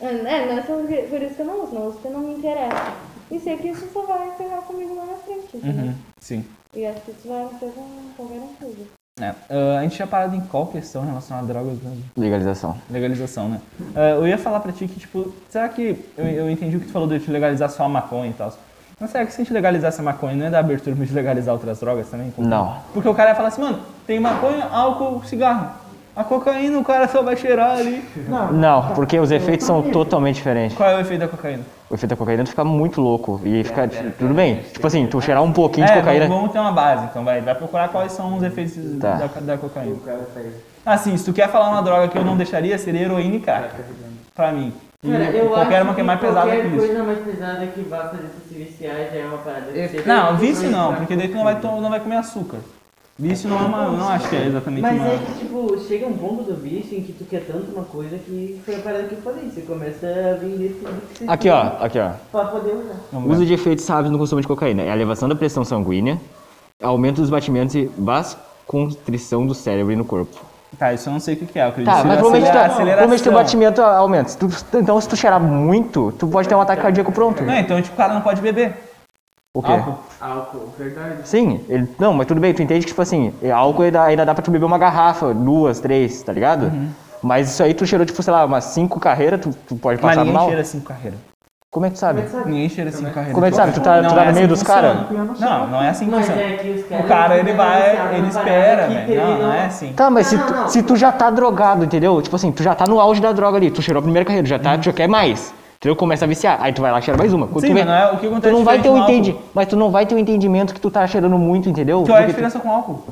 [0.02, 2.34] É, não é só por isso que eu não uso, não uso porque não me
[2.34, 2.92] interessa.
[3.30, 5.56] E sei que isso só vai ferrar comigo lá na frente?
[5.64, 6.44] Uhum, sim.
[6.74, 7.86] E acho que isso vai acontecer com
[8.16, 8.86] qualquer um tudo.
[9.20, 12.02] É, ah, a gente tinha parado em qual questão relacionada a drogas mesmo?
[12.16, 12.76] legalização.
[12.90, 13.60] Legalização, né?
[13.94, 16.04] Ah, eu ia falar pra ti que, tipo, será que.
[16.16, 18.52] Eu, eu entendi o que tu falou de te legalizar só a maconha e tal.
[18.98, 21.14] Mas será que se a gente legalizasse a maconha, não ia dar abertura pra gente
[21.14, 22.30] legalizar outras drogas também?
[22.30, 22.78] Como- Não.
[22.94, 25.70] Porque o cara ia falar assim, mano, tem maconha, álcool, cigarro.
[26.14, 28.04] A cocaína o cara só vai cheirar ali.
[28.52, 30.76] Não, porque os efeitos são totalmente diferentes.
[30.76, 31.62] Qual é o efeito da cocaína?
[31.88, 34.56] O efeito da cocaína tu fica muito louco e fica tudo bem.
[34.72, 36.26] Tipo assim, tu cheirar um pouquinho de É, cocaína.
[36.26, 39.14] vamos, vamos ter uma base, então vai, vai procurar quais são os efeitos Tá.
[39.14, 39.96] da, da cocaína.
[40.84, 43.70] Assim, se tu quer falar uma droga que eu não deixaria, seria heroína e crack.
[44.34, 44.72] Pra mim.
[45.04, 46.86] Cara, eu qualquer acho uma que é mais pesada que qualquer isso.
[46.86, 49.66] coisa mais pesada que vá fazer tu se viciar já é uma parada.
[50.06, 52.58] Não, vício não, porque daí tu não vai, não vai comer açúcar.
[53.18, 53.88] Vício não é uma.
[53.90, 55.06] Não acho que é exatamente Mas uma.
[55.08, 58.16] é que, tipo, chega um ponto do vício em que tu quer tanto uma coisa
[58.16, 59.50] que foi a parada que eu falei.
[59.50, 62.10] Você começa a vender tudo que você Aqui, tem ó, aqui, ó.
[62.32, 62.94] Pra poder usar.
[63.12, 63.34] Vamos ver.
[63.36, 64.82] Uso de efeitos sábios no consumo de cocaína.
[64.82, 66.18] É a elevação da pressão sanguínea,
[66.82, 70.40] aumento dos batimentos e vasconstrição do cérebro e no corpo.
[70.78, 71.64] Tá, isso eu não sei o que que é.
[71.64, 73.60] Eu acredito Tá, que mas provavelmente, acelera- tu, provavelmente teu aceleração.
[73.60, 74.28] batimento aumenta.
[74.30, 77.42] Se tu- então, se tu cheirar muito, tu pode ter um ataque cardíaco pronto.
[77.42, 78.74] Não, então tipo, o cara não pode beber.
[79.54, 79.70] O quê?
[79.72, 79.98] Álcool.
[80.18, 81.28] Álcool, verdade.
[81.28, 84.24] Sim, ele, não, mas tudo bem, tu entende que, tipo assim, é álcool ainda, ainda
[84.24, 86.64] dá pra tu beber uma garrafa, duas, três, tá ligado?
[86.66, 86.88] Uhum.
[87.22, 90.10] Mas isso aí tu cheirou, tipo, sei lá, umas cinco carreiras, tu, tu pode Mas
[90.12, 90.46] passar ninguém mal.
[90.48, 91.20] cheira cinco carreiras.
[91.70, 92.22] Como é que tu sabe?
[92.46, 93.34] Ninguém cheira cinco carreiras.
[93.34, 93.72] Como é que sabe?
[93.72, 94.96] Tu tá, tu tá é no assim meio que dos caras?
[95.40, 96.42] Não, não é assim que Mas funciona.
[96.42, 97.00] é.
[97.00, 99.20] O cara, ele vai, ele espera, velho.
[99.22, 99.92] Não, não é assim.
[99.92, 100.68] Tá, mas se, Não, tu, não.
[100.68, 102.20] se tu já tá drogado, entendeu?
[102.22, 104.46] Tipo assim, tu já tá no auge da droga ali, tu cheirou a primeira carreira,
[104.46, 105.52] já, tá, tu já quer mais.
[105.82, 105.96] Entendeu?
[105.96, 106.58] Começa a viciar.
[106.60, 107.48] Aí tu vai lá e cheira mais uma.
[107.48, 108.96] Quando Sim, tu mas vê- não é o que Tu acontece não vai ter o
[108.98, 109.44] entendi, álcool.
[109.52, 112.04] mas tu não vai ter o entendimento que tu tá cheirando muito, entendeu?
[112.04, 113.02] Qual é a Porque tu- diferença com álcool?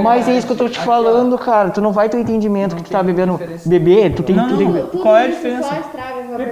[0.00, 1.70] Mas é isso que eu tô te falando, cara.
[1.70, 3.40] Tu não vai ter o entendimento que tu tá bebendo.
[3.66, 4.98] Beber, tu tem, Não, tu tem que.
[4.98, 5.68] Qual é a diferença?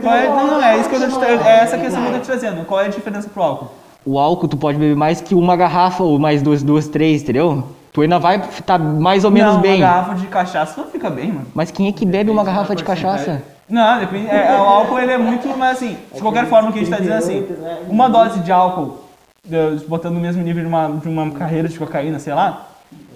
[0.02, 2.12] Qual é, não, não, é isso que eu tô te, é essa questão que eu
[2.14, 2.64] tô te trazendo.
[2.66, 3.68] Qual é a diferença pro álcool?
[4.04, 7.62] O álcool tu pode beber mais que uma garrafa ou mais duas, duas, três, entendeu?
[7.92, 9.76] Tu ainda vai estar mais ou menos não, bem.
[9.82, 11.46] uma garrafa de cachaça não fica bem, mano.
[11.54, 13.40] Mas quem é que bebe uma garrafa de cachaça?
[13.68, 14.28] Não, depende.
[14.28, 16.90] É, o álcool ele é muito, mas assim, de qualquer forma o que a gente
[16.90, 17.46] tá dizendo assim,
[17.88, 19.04] uma dose de álcool
[19.86, 22.66] botando no mesmo nível de uma, de uma carreira de cocaína, sei lá,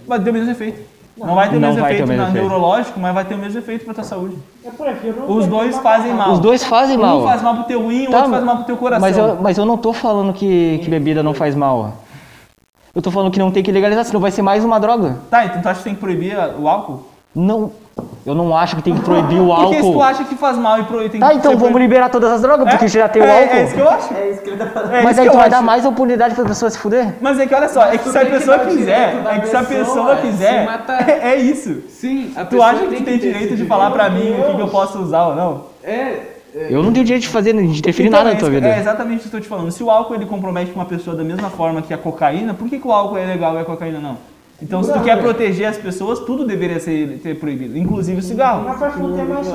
[0.07, 0.81] vai ter o mesmo efeito.
[1.17, 2.49] Não vai ter o mesmo vai ter efeito o mesmo na- efeito.
[2.49, 4.37] neurológico, mas vai ter o mesmo efeito pra tua saúde.
[4.65, 5.31] Eu prefiro.
[5.31, 6.33] Os dois fazem mal.
[6.33, 7.21] Os dois fazem mal.
[7.21, 9.01] Um faz mal pro teu rim, o Tá, outro faz mal pro teu coração.
[9.01, 11.93] Mas eu, mas eu não tô falando que, que bebida não faz mal.
[12.95, 15.19] Eu tô falando que não tem que legalizar, senão vai ser mais uma droga.
[15.31, 17.07] Tá, então tu acha que tem que proibir o álcool?
[17.35, 17.71] Não.
[18.25, 19.93] Eu não acho que tem que proibir o Porque se álcool.
[19.95, 21.79] tu acha que faz mal e proibir, tem Tá, que então ser vamos proibido.
[21.95, 23.57] liberar todas as drogas, porque já tem o é, álcool.
[23.57, 24.15] É isso que eu acho.
[24.15, 24.95] É isso que ele tá falando.
[24.95, 25.51] É Mas isso aí que tu eu vai acho.
[25.57, 27.15] dar mais oportunidade pra pessoa se fuder.
[27.21, 29.57] Mas é que olha só, é que se a que pessoa quiser, é que se
[29.57, 30.69] a pessoa pessoa se quiser,
[31.09, 31.83] é, é isso.
[31.89, 34.31] Sim, a Tu pessoa acha que tu tem ter direito esse de falar pra mim
[34.41, 35.65] o que, que eu posso usar ou não?
[35.83, 35.91] É,
[36.55, 38.69] é, Eu não tenho direito de fazer, de interferir Então, nada é na tua vida.
[38.69, 39.71] É exatamente isso que eu tô te falando.
[39.73, 42.79] Se o álcool ele compromete uma pessoa da mesma forma que a cocaína, por que,
[42.79, 44.17] que o álcool é legal e a cocaína não?
[44.63, 48.65] Então, se tu quer proteger as pessoas, tudo deveria ser ter proibido, inclusive o cigarro.
[48.65, 49.49] Mas que é mais.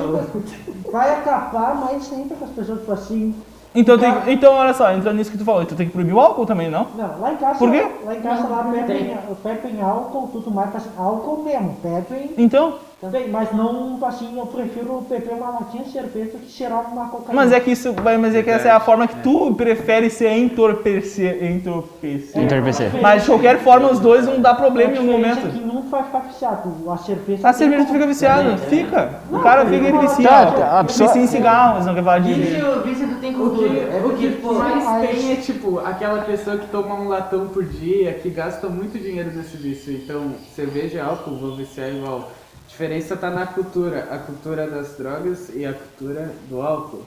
[0.92, 3.34] Vai acabar mais sempre com as pessoas, tipo assim.
[3.74, 6.20] Então, tem, então olha só, entrando nisso que tu falou, tu tem que proibir o
[6.20, 6.88] álcool também, não?
[6.96, 7.58] Não, lá em casa.
[7.58, 7.86] Por quê?
[8.04, 13.28] Lá em casa lá bebem, bebem álcool, tudo mais, assim, álcool mesmo, bebem Então, também,
[13.28, 17.32] mas não assim, eu prefiro beber uma latinha de cerveja que cheirar uma cocaína.
[17.34, 20.32] mas é que isso, mas é que essa é a forma que tu prefere ser
[20.36, 22.42] entorpecer, entorpecer.
[22.42, 22.90] Entorpecer.
[23.00, 25.46] Mas de qualquer forma, os dois vão dar problema em diferença momento.
[25.46, 26.90] é que não vai ficar viciado.
[26.90, 27.48] A cerveja.
[27.48, 29.10] A cerveja fica viciado, fica.
[29.30, 30.28] O cara fica ele vicia.
[30.28, 32.32] Tá, tá, a pessoa- Vicia em cigarro, mas não quer falar de.
[32.34, 33.68] Vício, vício tu tem O cultura.
[33.68, 37.46] que, É o que tipo, mais tem é tipo aquela pessoa que toma um latão
[37.46, 39.92] por dia, que gasta muito dinheiro nesse vício.
[39.92, 42.28] Então, cerveja e álcool vão viciar igual.
[42.68, 47.04] Diferença tá na cultura, a cultura das drogas e a cultura do álcool.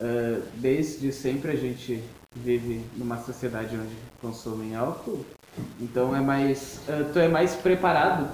[0.00, 2.04] Ah, desde sempre a gente
[2.36, 5.24] vive numa sociedade onde consomem álcool,
[5.80, 8.28] então é mais, ah, tu é mais preparado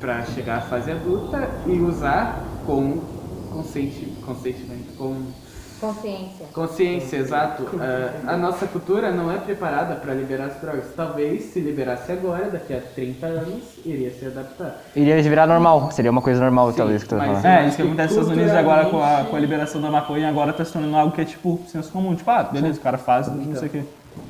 [0.00, 3.00] para chegar à fase adulta e usar com
[3.52, 5.30] consenti, consentimento, com
[5.84, 6.46] Consciência.
[6.52, 7.68] Consciência, exato.
[7.80, 10.86] Ah, a nossa cultura não é preparada para liberar as drogas.
[10.96, 14.78] Talvez se liberasse agora, daqui a 30 anos, iria se adaptar.
[14.96, 17.44] Iria virar normal, seria uma coisa normal, talvez, que tu mas- falando.
[17.46, 20.28] É, isso que acontece nos Estados Unidos agora com a, com a liberação da maconha,
[20.28, 22.14] agora tá se tornando algo que é tipo senso comum.
[22.14, 23.82] Tipo, ah, beleza, o cara faz, não sei o quê.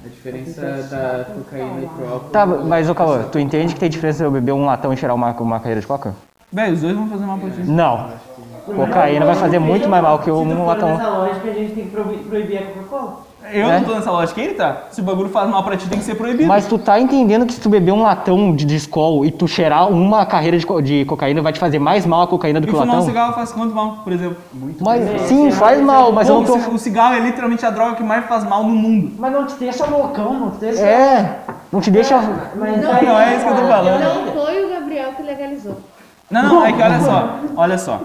[0.05, 2.31] A diferença da cocaína e pro álcool.
[2.31, 5.15] Tá, mas ô Cauã, tu entende que tem diferença eu beber um latão e cheirar
[5.15, 6.15] uma, uma carreira de coca?
[6.51, 7.61] Velho, os dois vão fazer mal pra ti.
[7.65, 8.11] Não.
[8.67, 10.89] Cocaína vai fazer muito mais mal que tu um latão.
[10.97, 13.35] nessa lógica, a gente tem que proibir, a Coca-Cola.
[13.53, 13.79] Eu É?
[13.79, 14.85] não tô nessa lógica, ele tá.
[14.91, 16.49] Se o bagulho faz mal pra ti, tem que ser proibido.
[16.49, 19.91] Mas tu tá entendendo que se tu beber um latão de Skol e tu cheirar
[19.91, 22.71] uma carreira de, co- de cocaína vai te fazer mais mal a cocaína do E
[22.71, 23.07] que o fumar um latão?
[23.07, 24.39] cigarro faz quanto mal, por exemplo?
[24.81, 26.55] Mas sim, faz mal, mas eu não tô.
[26.57, 29.13] o ci- O cigarro é literalmente a droga que mais faz mal no mundo.
[29.19, 30.81] Mas não te deixa loucão, não te deixa.
[30.81, 31.39] É,
[31.71, 32.17] não te deixa.
[32.57, 34.01] Mas Não, aí- não é isso que eu tô falando.
[34.27, 35.77] Não foi o Gabriel que legalizou.
[36.31, 38.01] Não, não, é que olha só, olha só.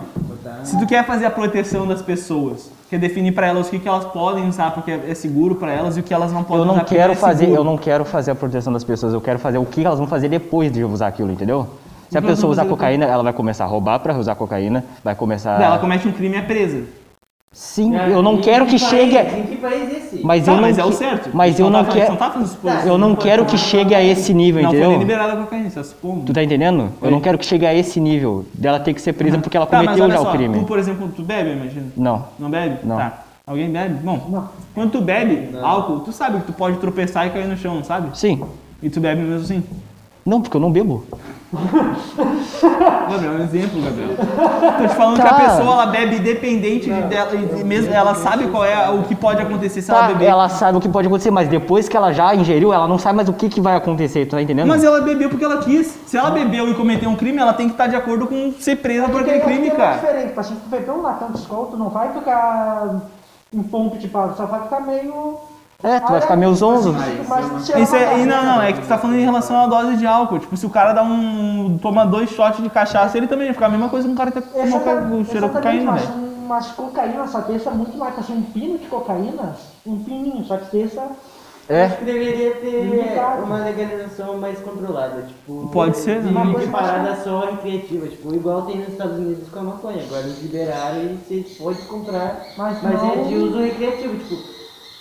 [0.64, 3.88] Se tu quer fazer a proteção das pessoas, quer definir pra elas o que, que
[3.88, 6.66] elas podem usar porque é seguro pra elas e o que elas não podem Eu
[6.66, 7.60] não usar quero é fazer, seguro.
[7.62, 10.08] eu não quero fazer a proteção das pessoas, eu quero fazer o que elas vão
[10.08, 11.68] fazer depois de usar aquilo, entendeu?
[12.10, 15.62] Se a pessoa usar cocaína, ela vai começar a roubar pra usar cocaína, vai começar.
[15.62, 16.84] Ela comete um crime e é presa.
[17.52, 19.18] Sim, eu não quero que chegue.
[19.18, 20.24] a- Em que país esse?
[20.24, 21.30] Mas Tá, eu não mas é o que- certo.
[21.34, 22.10] Mas Tu eu não tá, quero.
[22.12, 22.88] Não tá fazendo suposição.
[22.88, 25.00] Eu não quero que chegue a esse nível, Não foi entendeu?
[25.00, 26.26] liberada a cocaína, você tá supondo.
[26.26, 26.90] Tu tá entendendo?
[27.02, 29.66] Eu não quero que chegue a esse nível dela ter que ser presa porque ela
[29.66, 30.60] Tá, cometeu já só, o crime.
[30.60, 31.88] Tu, por exemplo, tu bebe, imagina.
[31.98, 32.26] Não.
[32.38, 32.78] Não bebe?
[32.84, 32.98] Não.
[32.98, 33.24] Tá.
[33.48, 33.96] Alguém bebe?
[33.96, 34.44] Bom,
[34.76, 37.84] quando tu bebe álcool, tu sabe que tu pode tropeçar e cair no chão, não
[37.84, 38.16] sabe?
[38.18, 38.44] Sim.
[38.82, 39.64] E tu bebe mesmo assim.
[40.30, 41.04] Não, porque eu não bebo.
[43.10, 44.10] Gabriel, é um exemplo, Gabriel.
[44.78, 45.30] Tô te falando que Tá.
[45.30, 49.16] a pessoa ela bebe independente de dela e mesmo ela sabe qual é o que
[49.16, 50.26] pode acontecer se ela Tá, beber.
[50.26, 53.16] ela sabe o que pode acontecer, mas depois que ela já ingeriu, ela não sabe
[53.16, 54.68] mais o que, que vai acontecer, tu tá entendendo?
[54.68, 55.88] Mas ela bebeu porque ela quis.
[56.06, 58.76] Se ela bebeu e cometeu um crime, ela tem que estar de acordo com ser
[58.76, 59.96] presa por aquele crime, É cara.
[59.96, 63.02] diferente, tipo assim, tu beber um latão de escola, tu não vai ficar
[63.52, 65.38] em ponto de pau, só vai ficar meio.
[65.82, 66.94] É, tu vai ficar meio zonzo.
[67.82, 70.06] Isso é, e não, não, é que tu tá falando em relação à dose de
[70.06, 70.40] álcool.
[70.40, 71.78] Tipo, se o cara dá um.
[71.82, 74.30] toma dois shots de cachaça, ele também vai ficar a mesma coisa que um cara
[74.32, 76.14] que tá com Exatamente, cheirou exatamente, cocaína, mas, velho.
[76.20, 80.58] um- mas cocaína só deixa muito mais, assim, um pino de cocaína, um pininho, só
[80.58, 81.02] que deixa.
[81.70, 81.86] É.
[81.86, 85.70] Acho que deveria ter uma legalização mais controlada, tipo...
[85.72, 86.44] Pode ser, de, né?
[86.60, 90.02] de parada só recreativa, tipo, igual tem nos Estados Unidos com a maconha.
[90.04, 94.59] Agora eles liberaram e você pode comprar, Mas mas, não- é de uso recreativo, tipo...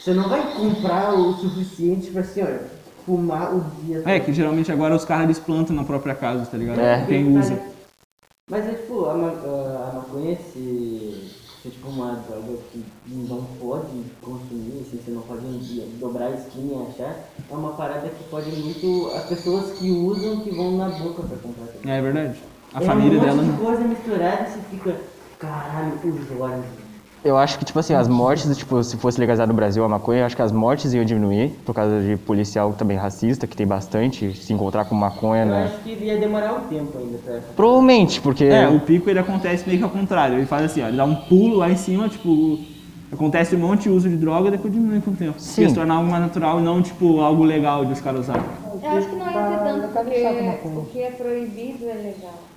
[0.08, 2.62] Você não vai comprar o suficiente pra, assim, olha,
[3.04, 6.56] fumar o dia É, que geralmente agora os caras eles plantam na própria casa, tá
[6.56, 6.80] ligado?
[6.80, 7.04] É.
[7.06, 7.60] Quem usa.
[8.50, 11.30] Mas é tipo, a, ma- a- a maconha se,
[11.62, 16.28] se tipo uma droga que não pode consumir, assim, você não pode um dia dobrar
[16.28, 17.14] a esquina e achar,
[17.50, 19.10] é uma parada que pode muito.
[19.14, 21.92] As pessoas que usam que vão na boca pra comprar também.
[21.94, 22.38] É verdade.
[22.72, 23.44] A é família um monte dela.
[23.52, 24.96] de coisa misturada e você fica,
[25.38, 26.87] caralho, o Jorge.
[27.24, 30.20] Eu acho que, tipo assim, as mortes, tipo, se fosse legalizado no Brasil a maconha,
[30.20, 33.66] eu acho que as mortes iam diminuir por causa de policial também racista, que tem
[33.66, 35.64] bastante, se encontrar com maconha, Eu né?
[35.64, 37.40] acho que ia demorar um tempo ainda pra.
[37.56, 38.44] Provavelmente, porque...
[38.44, 40.36] É, o pico ele acontece meio que ao contrário.
[40.36, 42.58] Ele faz assim, ó, ele dá um pulo lá em cima, tipo,
[43.12, 45.40] acontece um monte de uso de droga e depois diminui com o tempo.
[45.40, 45.54] Sim.
[45.54, 48.42] Porque se tornar algo mais natural e não, tipo, algo legal de os caras usarem.
[48.80, 49.78] Eu acho que não ia ser Tá tanto
[50.42, 52.47] uma porque o que é proibido é legal.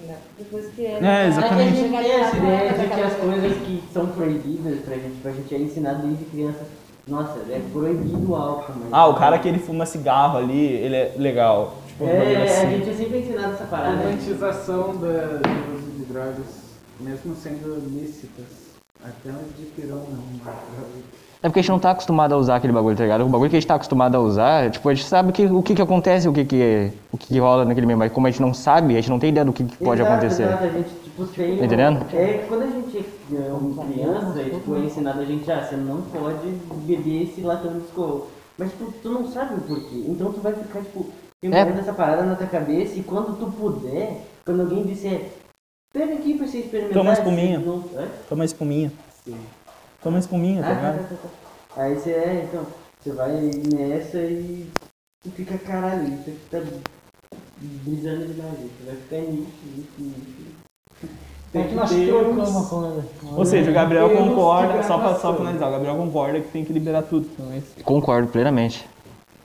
[0.00, 0.16] Entendeu?
[0.38, 0.98] Depois que é.
[1.02, 1.84] É, exatamente.
[1.84, 3.40] É que a gente tem essa é ideia de que as coisa.
[3.40, 6.66] coisas que são proibidas pra gente, pra gente é ensinado desde criança.
[7.06, 8.88] Nossa, é proibido o álcool, mas.
[8.92, 11.74] Ah, o cara que ele fuma cigarro ali, ele é legal.
[11.88, 12.70] Tipo, É, a assim.
[12.70, 13.96] gente é sempre ensinado essa A parada.
[13.96, 16.46] romantização da- do uso de drogas,
[17.00, 18.46] mesmo sendo lícitas,
[19.02, 20.54] até onde pirou não, mas-
[21.42, 23.24] É porque a gente não tá acostumado a usar aquele bagulho, tá ligado?
[23.24, 25.46] O bagulho que a gente tá acostumado a usar, tipo, a gente sabe o que,
[25.46, 28.26] o que, que acontece, o que que, o que que rola naquele meio, mas como
[28.26, 30.42] a gente não sabe, a gente não tem ideia do que, que pode Exato, acontecer.
[30.42, 31.54] Exato, a gente, tipo, tem.
[31.54, 32.06] Entendendo?
[32.12, 35.76] É, quando a gente é uma criança, é, tipo, é ensinado a gente, ah, você
[35.76, 36.46] não pode
[36.84, 38.26] beber esse latão de escova.
[38.58, 40.04] Mas, tipo, tu não sabe o porquê.
[40.08, 41.06] Então tu vai ficar, tipo,
[41.42, 45.30] temporando essa parada na tua cabeça e quando tu puder, quando alguém disser,
[45.90, 46.92] pega aqui pra você experimentar.
[46.98, 47.58] Toma uma espuminha.
[47.60, 48.08] você não- Hã?
[48.28, 48.92] Toma espuminha.
[50.02, 50.98] Toma espuminha, tá Ah, ligado?
[51.08, 51.16] tá, tá,
[51.76, 51.82] tá.
[51.82, 52.66] Aí você é, então,
[53.00, 53.32] você vai
[53.74, 54.66] nessa e
[55.36, 56.58] fica caralho, aqui tá
[57.60, 60.50] brisando demais, você vai ficar nisso, nisso, nisso.
[61.52, 63.04] É que nós trocamos com ela.
[63.36, 65.36] Ou seja, o Gabriel Deus, concorda, só pra, só gravação.
[65.36, 67.28] finalizar, o Gabriel concorda que tem que liberar tudo.
[67.32, 67.74] Então é isso.
[67.84, 68.88] Concordo plenamente.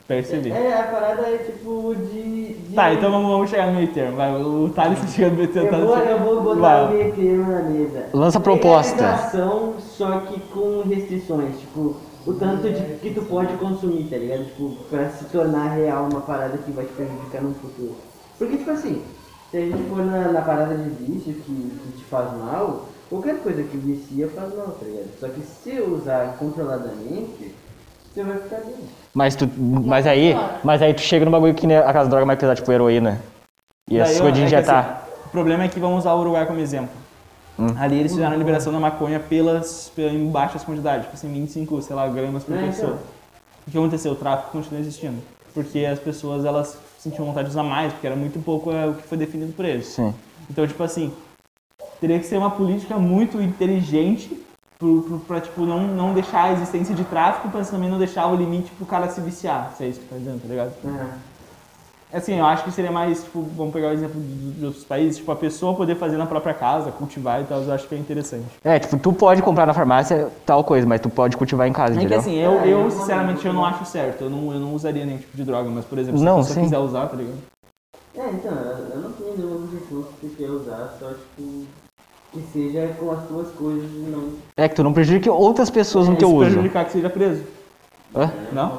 [0.08, 0.52] Percebi.
[0.52, 2.54] É, a parada é tipo de.
[2.54, 4.16] de- Tá, então vamos, vamos chegar no meio termo.
[4.18, 5.70] Vai, o Thales chega no meio termo.
[5.76, 6.86] Eu vou, eu vou botar Vai.
[6.86, 8.06] o meio termo na mesa.
[8.14, 8.96] Lança a proposta.
[8.96, 11.60] Legalização, só que com restrições.
[11.60, 11.96] Tipo,
[12.28, 14.46] o tanto de que tu pode consumir, tá ligado?
[14.46, 17.96] Tipo, pra se tornar real uma parada que vai te prejudicar no futuro.
[18.38, 19.02] Porque, tipo assim,
[19.50, 23.38] se a gente for na, na parada de vício que, que te faz mal, qualquer
[23.42, 25.10] coisa que vicia faz mal, tá ligado?
[25.20, 27.56] Só que se usar controladamente,
[28.16, 28.76] você vai ficar bem.
[29.14, 32.40] Mas, tu, mas, aí, mas aí tu chega no bagulho que nem aquelas drogas mais
[32.40, 33.22] pesadas, tipo heroína.
[33.90, 35.02] E Daí, ó, coisas de é que injetar.
[35.04, 36.96] assim, o problema é que vamos usar o Uruguai como exemplo.
[37.58, 37.68] Hum.
[37.78, 41.82] Ali eles fizeram a liberação da maconha pelas, pela- em baixas quantidades, tipo assim, 25,
[41.82, 42.70] sei lá, gramas por É, então.
[42.72, 43.00] pessoa.
[43.68, 44.12] O que aconteceu?
[44.12, 45.18] O tráfico continua existindo.
[45.54, 48.94] Porque as pessoas, elas sentiam vontade de usar mais, porque era muito pouco é, o
[48.96, 49.88] que foi definido por eles.
[49.88, 50.14] Sim.
[50.50, 51.14] Então, tipo assim,
[52.02, 54.44] teria que ser uma política muito inteligente
[55.28, 58.72] pra, tipo, não, não deixar a existência de tráfico, mas também não deixar o limite
[58.72, 60.72] pro cara se viciar, se é isso que tá dizendo, tá ligado?
[62.14, 65.18] Assim, eu acho que seria mais, tipo, vamos pegar o exemplo de, de outros países,
[65.18, 67.98] tipo, a pessoa poder fazer na própria casa, cultivar e tal, eu acho que é
[67.98, 68.46] interessante.
[68.64, 71.94] É, tipo, tu pode comprar na farmácia tal coisa, mas tu pode cultivar em casa,
[71.94, 72.20] É que entendeu?
[72.20, 75.36] assim, eu, eu sinceramente eu não acho certo, eu não, eu não usaria nenhum tipo
[75.36, 76.62] de droga, mas por exemplo, se Não, a pessoa sim.
[76.64, 77.38] quiser usar, tá ligado?
[78.16, 81.66] É, então, eu eu não tenho nenhum objetivo que quer usar, só tipo.
[82.36, 84.24] Que seja com as tuas coisas e não.
[84.58, 86.46] É que tu não prejudique outras pessoas no E teu uso.
[86.52, 87.44] prejudicar que seja preso.
[88.14, 88.30] Hã?
[88.52, 88.74] Não?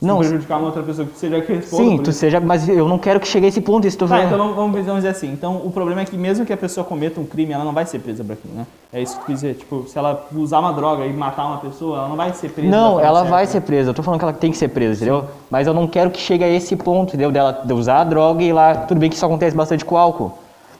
[0.00, 2.18] Não, Se prejudicar uma outra pessoa que seja que responda Sim, tu isso.
[2.18, 4.84] seja, mas eu não quero que chegue a esse ponto, isso tô Tá, então vamos,
[4.84, 5.32] vamos dizer assim.
[5.32, 7.86] Então, o problema é que mesmo que a pessoa cometa um crime, ela não vai
[7.86, 8.66] ser presa por aquilo, né?
[8.92, 9.54] É isso que eu quis dizer.
[9.54, 12.68] Tipo, se ela usar uma droga e matar uma pessoa, ela não vai ser presa.
[12.68, 13.30] Não, ela certa.
[13.30, 13.90] vai ser presa.
[13.90, 15.24] Eu tô falando que ela tem que ser presa, entendeu?
[15.48, 17.30] Mas eu não quero que chegue a esse ponto, entendeu?
[17.30, 18.74] Dela de usar a droga e ir lá.
[18.74, 20.32] Tudo bem que isso acontece bastante com álcool.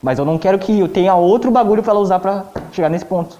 [0.03, 3.05] Mas eu não quero que eu tenha outro bagulho pra ela usar pra chegar nesse
[3.05, 3.37] ponto.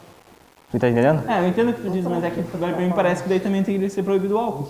[0.71, 1.29] Tu tá entendendo?
[1.29, 3.39] É, eu entendo o que tu diz, mas é que pra mim parece que daí
[3.39, 4.67] também tem que ser proibido o álcool.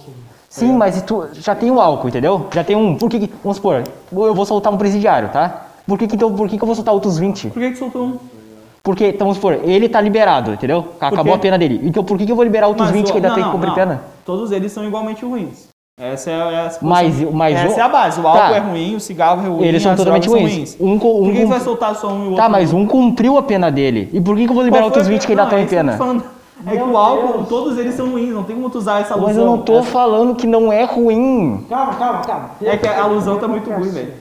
[0.50, 2.48] Sim, mas tu já tem o álcool, entendeu?
[2.54, 2.98] Já tem um.
[2.98, 3.20] Por que.
[3.28, 5.68] que- Vamos supor, eu vou soltar um presidiário, tá?
[5.88, 7.50] Por que, que, então, por que, que eu vou soltar outros 20?
[7.50, 8.18] Por que que soltou um?
[8.82, 10.86] Porque, então, vamos supor, ele tá liberado, entendeu?
[11.00, 11.80] Acabou a pena dele.
[11.84, 13.44] Então por que, que eu vou liberar outros Mas 20 o- que ainda não, tem
[13.46, 13.76] que cumprir não.
[13.76, 14.02] pena?
[14.26, 15.70] Todos eles são igualmente ruins.
[15.96, 16.34] Essa é,
[16.66, 16.90] a suposição.
[16.90, 18.20] Mas, mas Essa o- é a base.
[18.20, 18.56] O álcool Tá.
[18.56, 20.76] é ruim, o cigarro é ruim, Eles são totalmente são ruins.
[20.80, 22.74] Um, um Por que, que cum- vai soltar só um e o outro Tá, mas
[22.74, 24.10] um cumpriu a pena dele.
[24.12, 25.66] E por que, que eu vou liberar outros a- 20 que ainda estão é em
[25.66, 26.24] que tô pena?
[26.66, 29.28] É que o álcool, todos eles são ruins, não tem como tu usar essa alusão.
[29.30, 31.64] Mas eu não tô Essa- falando que não é ruim.
[31.70, 32.50] Calma, calma, calma.
[32.64, 34.14] É que a alusão tá muito ruim, velho.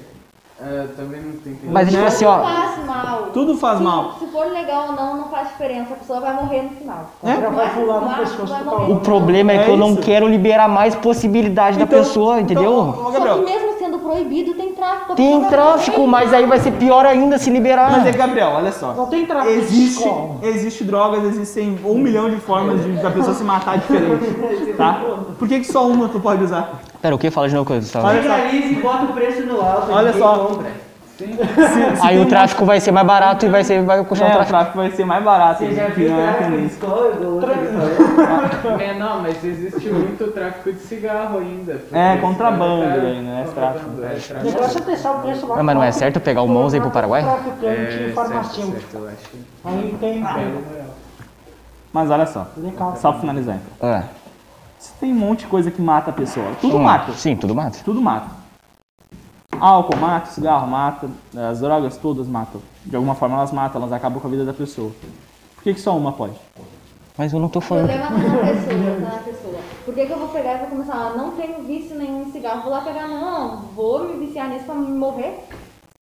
[0.64, 1.66] É, também não tem que.
[1.66, 2.40] Mas tipo assim, ó.
[2.40, 3.22] Faz mal.
[3.32, 4.12] Tudo faz Se- mal.
[4.20, 5.94] Se for legal ou não, não faz diferença.
[5.94, 7.10] A pessoa vai morrer no final.
[7.24, 7.34] É?
[7.40, 8.92] Já vai pular no pescoço do.
[8.92, 10.02] O problema é, É que eu não isso.
[10.02, 12.90] quero liberar mais possibilidade da Então- pessoa, entendeu?
[12.90, 15.12] Então, ô, Só Gabriel, que mesmo sendo proibido, tem tráfico.
[15.12, 17.90] A Tem tráfico, mas aí vai ser pior ainda se liberar.
[17.90, 18.92] Mas é Gabriel, olha só.
[18.92, 20.08] Não tem tráfico Existe,
[20.42, 25.00] existe drogas, existem um milhão de formas de, da pessoa se matar diferente, tá?
[25.38, 26.80] Por que, que só uma tu pode usar?
[27.02, 27.30] Pera, o que?
[27.30, 27.92] Fala de novo coisa.
[27.92, 28.00] Tá?
[28.06, 28.28] Olha só.
[28.36, 29.90] Legalize e bota o preço no alto.
[29.92, 30.38] Olha só.
[30.46, 30.70] compra.
[31.18, 34.30] Se- se Aí o tráfico vai ser mais barato e vai, ser, vai um- continuar
[34.30, 34.56] É, o o tráfico.
[34.58, 36.62] tráfico vai ser mais barato, Você já que viu não é a tráfico de?
[38.82, 41.80] É, não, mas existe muito tráfico de cigarro ainda.
[41.92, 43.42] É, contrabando cara- aí, né?
[43.44, 43.84] Esse tráfico.
[43.90, 44.44] contrabando, é, O tráfico.
[44.52, 45.56] negócio é testar o preço lá.
[45.56, 47.22] Não, mas não é certo pegar o Monza e ir pro Paraguai?
[47.22, 49.16] É, certo, certo, eu acho.
[49.64, 50.24] Aí tem.
[51.92, 52.46] Mas olha só,
[52.96, 53.88] só pra finalizar então.
[53.90, 54.02] Ah,
[54.82, 57.12] Se tem um monte de coisa que mata a pessoa, tudo hum, mata.
[57.12, 57.78] Sim, tudo mata.
[57.84, 58.26] Tudo mata.
[59.60, 61.08] Álcool mata, cigarro mata,
[61.48, 62.60] as drogas todas matam.
[62.84, 64.90] De alguma forma elas matam, elas acabam com a vida da pessoa.
[65.54, 66.34] Por que, que só uma pode?
[67.16, 67.86] Mas eu não tô O falando.
[67.86, 69.58] problema tá na pessoa, tá na pessoa.
[69.84, 72.32] Por que, que eu vou pegar e vou começar, ah, não tenho vício nenhum em
[72.32, 75.46] cigarro, vou lá pegar, não, vou me viciar nisso pra me morrer?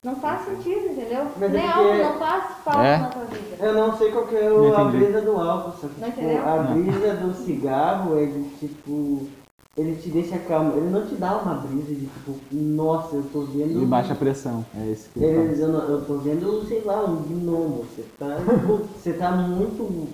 [0.02, 1.26] Não faz sentido, entendeu?
[1.36, 2.96] Mas é Nem porque- álcool não faz falta É?
[2.98, 3.56] na tua vida.
[3.66, 6.56] Eu não sei qual que é o, a brisa do álcool, só que tipo, a
[6.72, 9.28] brisa do cigarro, ele tipo.
[9.76, 13.42] Ele te deixa calmo, ele não te dá uma brisa de tipo, nossa, eu tô
[13.42, 13.70] vendo.
[13.72, 14.64] Ele baixa a pressão.
[14.74, 15.28] É esse que eu.
[15.28, 17.84] Ele, eu, não- eu tô vendo, sei lá, um gnomo.
[17.94, 18.36] Você tá.
[18.96, 20.08] você tá muito.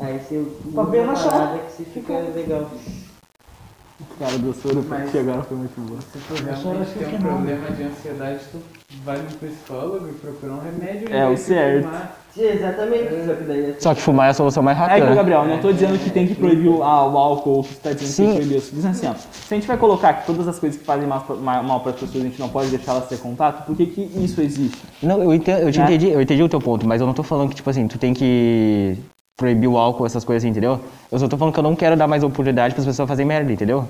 [0.00, 0.44] Aí você.
[0.66, 2.68] Uma parada que você fica legal.
[4.18, 5.96] Cara, do soro Mas- que agora foi muito bom.
[6.00, 8.58] Se tu realmente tem um problema de ansiedade, tu
[9.04, 11.12] vai no psicólogo e procura um remédio.
[11.14, 11.88] É, o certo.
[12.34, 15.00] Sim, exatamente, só que daí é Só que fumar é a solução mais É rápida.
[15.02, 15.14] que, né?
[15.16, 17.74] Gabriel, eu não tô dizendo que tem que proibir o, ah, o álcool, ou que
[17.74, 18.24] você tá dizendo que Sim.
[18.24, 18.62] tem que proibir.
[18.62, 19.14] Tô dizendo assim, ó.
[19.14, 21.20] Se a gente vai colocar que todas as coisas que fazem mal,
[21.80, 24.40] para as pessoas, a gente não pode deixar elas ter contato, por que, que isso
[24.40, 24.76] existe?
[25.00, 25.84] Não, eu, entendo, eu te Né?
[25.84, 27.96] entendi, eu entendi o teu ponto, mas eu não tô falando que, tipo assim, tu
[27.98, 28.98] tem que
[29.36, 30.80] proibir o álcool, essas coisas assim, entendeu?
[31.10, 33.52] Eu só tô falando que eu não quero dar mais oportunidade pras pessoas fazerem merda,
[33.52, 33.88] entendeu?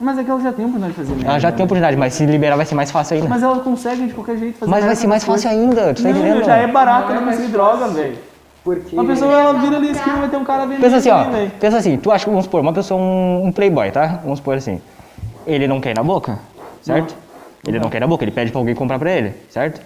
[0.00, 1.30] Mas é que elas já têm oportunidade de fazer merda.
[1.30, 1.64] Ela já tem né?
[1.64, 3.28] oportunidade, mas se liberar vai ser mais fácil ainda.
[3.28, 5.94] Mas elas conseguem de qualquer jeito fazer Mas vai merda ser mais as fácil ainda,
[5.94, 6.44] tu tá Não, entendendo?
[6.44, 8.18] já é barato Não é não mais conseguir droga, velho.
[8.64, 8.94] Porque.
[8.94, 11.24] Uma pessoa, ela vira ali a esquina, vai ter um cara vendendo Pensa assim, ó.
[11.24, 11.50] velho.
[11.58, 14.20] Pensa assim, tu acha que, vamos supor, uma pessoa, um, um playboy, tá?
[14.22, 14.80] Vamos supor assim.
[15.46, 16.38] Ele não quer ir na boca,
[16.80, 17.14] certo?
[17.66, 19.80] Ele não quer ir na boca, ele pede pra alguém comprar pra ele, certo?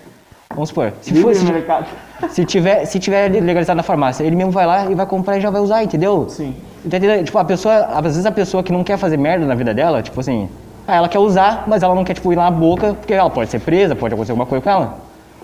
[0.50, 1.87] Vamos supor, se, for, se, mercado.
[2.30, 5.40] se tiver, se tiver legalizado na farmácia, ele mesmo vai lá e vai comprar e
[5.40, 6.26] já vai usar, entendeu?
[6.28, 6.54] Sim.
[6.88, 7.24] Tá entendendo?
[7.24, 10.02] Tipo, a pessoa, às vezes a pessoa que não quer fazer merda na vida dela,
[10.02, 10.48] tipo assim,
[10.88, 13.28] ah, ela quer usar, mas ela não quer, tipo, ir lá na boca, porque ela
[13.28, 14.98] pode ser presa, pode acontecer alguma coisa com ela.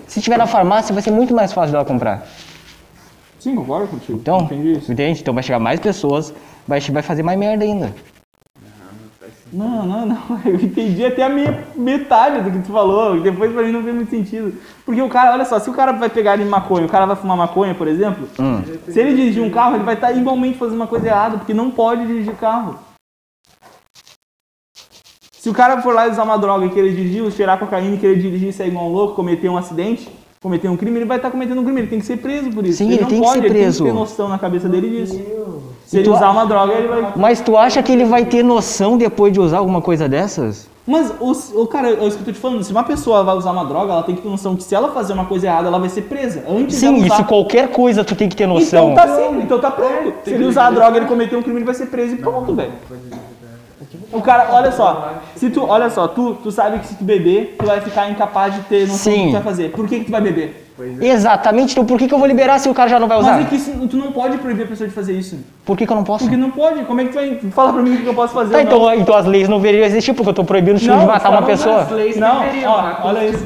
[0.07, 2.25] Se tiver na farmácia, vai ser muito mais fácil dela comprar.
[3.39, 4.17] Sim, concordo contigo.
[4.17, 4.91] Então, Entendi isso.
[4.91, 5.19] entende?
[5.21, 6.33] Então vai chegar mais pessoas,
[6.67, 7.93] vai, vai fazer mais merda ainda.
[9.53, 10.17] Não, não, não.
[10.43, 13.15] Eu entendi até a minha metade do que tu falou.
[13.15, 14.53] e Depois pra mim não fez muito sentido.
[14.85, 17.15] Porque o cara, olha só, se o cara vai pegar em maconha, o cara vai
[17.15, 18.61] fumar maconha, por exemplo, Hum.
[18.89, 21.69] se ele dirigir um carro, ele vai estar igualmente fazendo uma coisa errada, porque não
[21.69, 22.79] pode dirigir carro.
[25.33, 27.99] Se o cara for lá e usar uma droga e querer dirigir, cheirar cocaína e
[27.99, 30.09] querer dirigir e sair igual um louco, cometer um acidente,
[30.41, 32.65] cometer um crime, ele vai estar cometendo um crime, ele tem que ser preso por
[32.65, 32.77] isso.
[32.77, 33.83] Sim, ele, ele não tem que pode, ser ele preso.
[33.83, 35.21] tem que ter noção na cabeça dele disso.
[35.85, 37.13] Se ele tu usar a- uma droga, ele vai.
[37.15, 40.71] Mas tu acha que ele vai ter noção depois de usar alguma coisa dessas?
[40.85, 43.35] Mas, o, o cara, é isso que eu tô te falando, se uma pessoa vai
[43.37, 45.69] usar uma droga, ela tem que ter noção que se ela fazer uma coisa errada,
[45.69, 46.43] ela vai ser presa.
[46.49, 47.07] Antes Sim, usar.
[47.07, 48.91] isso qualquer coisa tu tem que ter noção.
[48.91, 50.13] Então tá sim, então tá pronto.
[50.25, 52.53] Se ele usar a droga, ele cometer um crime, ele vai ser preso e pronto,
[52.53, 52.73] velho.
[54.11, 57.55] O cara, olha só, se tu, olha só, tu, tu sabe que se tu beber,
[57.57, 59.27] tu vai ficar incapaz de ter noção do que Sim.
[59.29, 59.71] tu vai fazer.
[59.71, 60.62] Por que, que tu vai beber?
[61.01, 63.33] Exatamente, então por que, que eu vou liberar se o cara já não vai usar?
[63.33, 65.37] Mas é que isso- tu não pode proibir a pessoa de fazer isso.
[65.65, 66.23] Por que, que eu não posso?
[66.23, 66.83] Porque não pode.
[66.85, 68.53] Como é que tu vai falar pra mim o que eu posso fazer?
[68.53, 71.29] Tá, então, então as leis não deveriam existir, porque eu tô proibindo Não, de matar
[71.29, 71.81] uma pessoa.
[71.81, 73.43] As leis Não, deveriam, ó, a olha isso.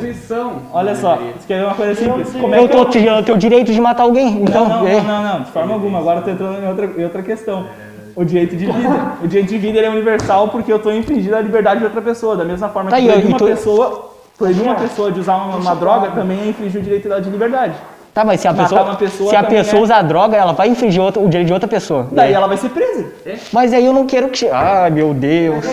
[0.74, 2.32] Olha só, você quer ver uma coisa simples?
[2.34, 4.68] Como é Eu que tô tirando o teu direito de matar alguém, então...
[4.68, 4.96] Não, não, é.
[4.96, 6.00] não, não, não, de forma alguma.
[6.00, 7.66] Agora eu tô entrando em outra, em outra questão.
[8.16, 9.12] O direito de vida.
[9.24, 12.02] O direito de vida ele é universal porque eu tô infringindo a liberdade de outra
[12.02, 12.36] pessoa.
[12.36, 15.58] Da mesma forma Tá, que eu- uma tu- pessoa, proibir uma pessoa de usar uma,
[15.58, 17.74] uma droga também é infringir o direito dela de liberdade.
[18.14, 20.36] Tá, mas se a Matar pessoa, uma pessoa se a também pessoa é- usar droga,
[20.36, 22.08] ela vai infringir outra- o direito de outra pessoa.
[22.12, 23.06] Daí ela vai ser presa.
[23.54, 24.48] Mas aí eu não quero que...
[24.50, 25.64] Ai, meu Deus.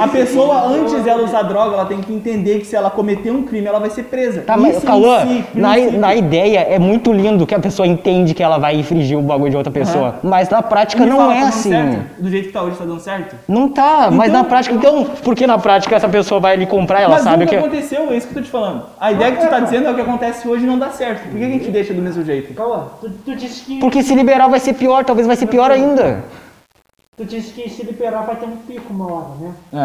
[0.00, 3.42] A pessoa, antes dela usar droga, ela tem que entender que se ela cometer um
[3.42, 4.42] crime, ela vai ser presa.
[4.42, 8.42] Tá, mas, Cauã, si, na, na ideia é muito lindo que a pessoa entende que
[8.42, 10.16] ela vai infringir o bagulho de outra pessoa.
[10.22, 11.70] Mas na prática Me não fala, é tá dando assim.
[11.70, 12.22] certo?
[12.22, 13.36] Do jeito que tá hoje, tá dando certo?
[13.48, 17.00] Não tá, mas Então- na prática, então, porque na prática essa pessoa vai ali comprar,
[17.00, 17.58] ela Mas sabe o que é.
[17.58, 18.82] aconteceu, é isso que eu tô te falando.
[19.00, 21.28] A ideia que tu tá dizendo é o que acontece hoje e não dá certo.
[21.28, 22.52] Por que a gente deixa do mesmo jeito?
[22.54, 23.78] Calma, tu, tu disse que.
[23.78, 26.24] Porque se liberar vai ser pior, talvez vai ser pior ainda.
[27.22, 29.54] Tu disse que se liberar vai ter um pico uma hora, né?
[29.72, 29.76] É.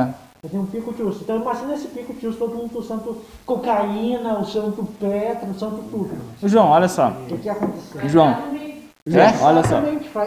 [0.41, 1.19] Vai ter um pico de uso.
[1.21, 6.09] Então imagina esse pico de uso, todo mundo usando cocaína, usando petro, usando tudo.
[6.43, 7.09] João, olha só.
[7.09, 8.09] O que que ia acontecer?
[8.09, 9.43] João, É?
[9.43, 9.81] olha só.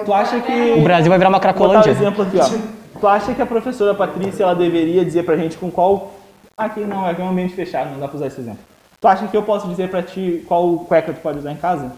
[0.05, 0.53] Tu acha que.
[0.79, 1.91] O Brasil vai virar uma Vou botar um cracolândia.
[1.91, 3.01] exemplo aqui, ó.
[3.01, 6.13] Tu acha que a professora Patrícia ela deveria dizer pra gente com qual.
[6.57, 8.61] Aqui não, aqui é um ambiente fechado, não dá pra usar esse exemplo.
[9.01, 11.91] Tu acha que eu posso dizer pra ti qual cueca tu pode usar em casa?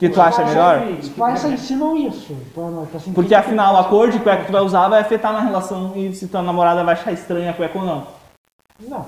[0.00, 0.82] Que tu acha melhor?
[0.98, 2.34] Os pais só ensinam isso
[3.14, 5.92] Porque que- afinal a cor de cueca que tu vai usar vai afetar na relação
[5.94, 8.06] e se tua namorada vai achar estranha a cueca ou não.
[8.88, 9.06] Não.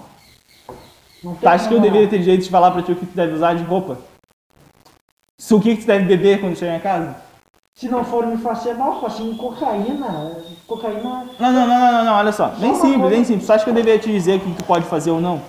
[1.24, 3.16] Não Tu acha que eu deveria ter direito de falar pra ti o que tu
[3.16, 3.96] deve usar de roupa?
[5.38, 7.16] Se o que que tu deve beber quando chegar em casa?
[7.74, 10.36] Se não for me fazer mal, assim, cocaína.
[10.66, 11.24] Cocaína.
[11.40, 12.48] Não, não, não, não, não, não, olha só.
[12.48, 13.46] Bem simples, bem simples.
[13.46, 15.40] Tu acha que eu deveria te dizer o que tu pode fazer ou não?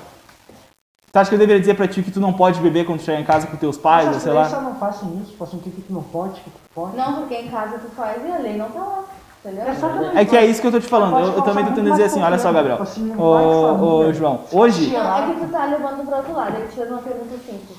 [1.13, 3.21] Tu acha que eu deveria dizer pra ti que tu não pode beber quando chegar
[3.21, 4.49] em casa com teus pais, ou sei lá?
[4.49, 6.97] só não façam isso, façam o que que tu não pode, o que tu pode.
[6.97, 9.03] Não, porque em casa tu faz e a lei não tá lá.
[9.45, 9.69] Entendeu?
[9.69, 10.17] Exatamente.
[10.17, 11.19] É que é isso que eu tô te falando.
[11.19, 12.51] Eu, eu também tô tentando dizer assim, olha só.
[12.51, 12.81] Gabriel.
[12.81, 14.11] Assim, Ô, ô.
[14.11, 16.57] João, hoje, Não, é que tu tá levando pro outro lado.
[16.57, 17.77] Ele te fez uma pergunta simples.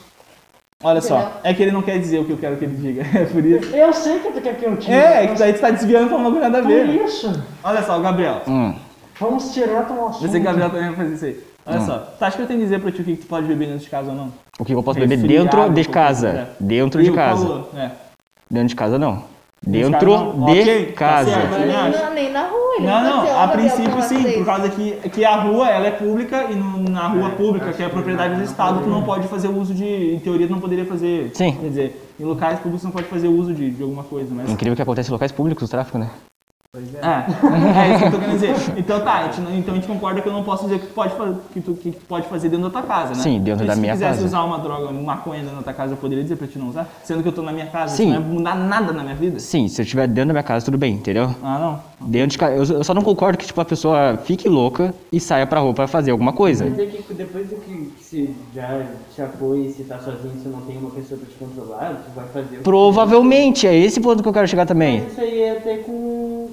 [0.84, 3.02] olha só, é que ele não quer dizer o que eu quero que ele diga.
[3.18, 3.74] É por isso.
[3.74, 4.92] Eu sei que tu quer que eu tire.
[4.94, 6.86] É, é que daí tu tá desviando pra uma coisa nada a Por ver.
[7.04, 8.42] isso, Olha só, Gabriel.
[8.46, 8.76] Hum.
[9.18, 10.24] vamos direto ao assunto.
[10.24, 11.53] Eu sei que o Gabriel também vai fazer isso aí.
[11.66, 13.26] Olha só, tu acha que eu tenho que dizer pra ti o que que tu
[13.26, 14.32] pode beber dentro de casa ou não?
[14.58, 16.28] O que eu posso beber dentro de qualquer casa?
[16.30, 16.48] coisa.
[16.60, 17.44] Dentro E de casa.
[17.46, 17.90] calor, É.
[18.50, 19.34] Dentro de casa não.
[19.66, 21.36] Dentro de casa não.
[21.40, 22.04] de tá certo.
[22.04, 22.60] Não, nem na rua.
[22.76, 24.36] Ele Não, não, ter a princípio sim, vocês.
[24.36, 27.82] por causa que, que a rua ela é pública e no- na rua pública, que
[27.82, 29.84] é propriedade do Estado, tu não pode fazer uso de.
[30.14, 31.30] Em teoria, tu não poderia fazer.
[31.32, 31.52] Sim.
[31.52, 34.50] Quer dizer, em locais públicos tu não pode fazer uso de, de alguma coisa, mas.
[34.50, 36.10] Incrível que acontece em locais públicos o tráfico, né?
[36.74, 36.80] É,
[37.86, 38.54] é isso que eu tô querendo dizer.
[38.76, 40.86] Então tá, a gente, não- então a gente concorda que eu não posso dizer que
[40.88, 43.22] tu pode, fa- que tu, que tu pode fazer dentro da tua casa, né?
[43.22, 44.26] Sim, dentro da se minha tu quisesse casa.
[44.26, 46.68] usar uma droga, uma maconha dentro da tua casa, eu poderia dizer pra ti não
[46.68, 46.88] usar?
[47.04, 48.10] Sendo que eu tô na minha casa, Sim.
[48.10, 49.38] isso não vai mudar nada na minha vida?
[49.38, 51.32] Sim, se eu estiver dentro da minha casa, tudo bem, entendeu?
[51.42, 51.94] Ah, não.
[52.08, 52.54] Dentro de casa.
[52.54, 55.72] Eu, eu só não concordo que tipo, a pessoa fique louca e saia pra rua
[55.72, 56.64] pra fazer alguma coisa.
[56.64, 60.48] Quer dizer que depois do que, que você já, foi e se tá sozinho, você
[60.48, 64.00] não tem uma pessoa pra te controlar, tu vai fazer o que Provavelmente, é esse
[64.00, 65.02] ponto que eu quero chegar também.
[65.02, 65.92] Mas Isso aí é até com,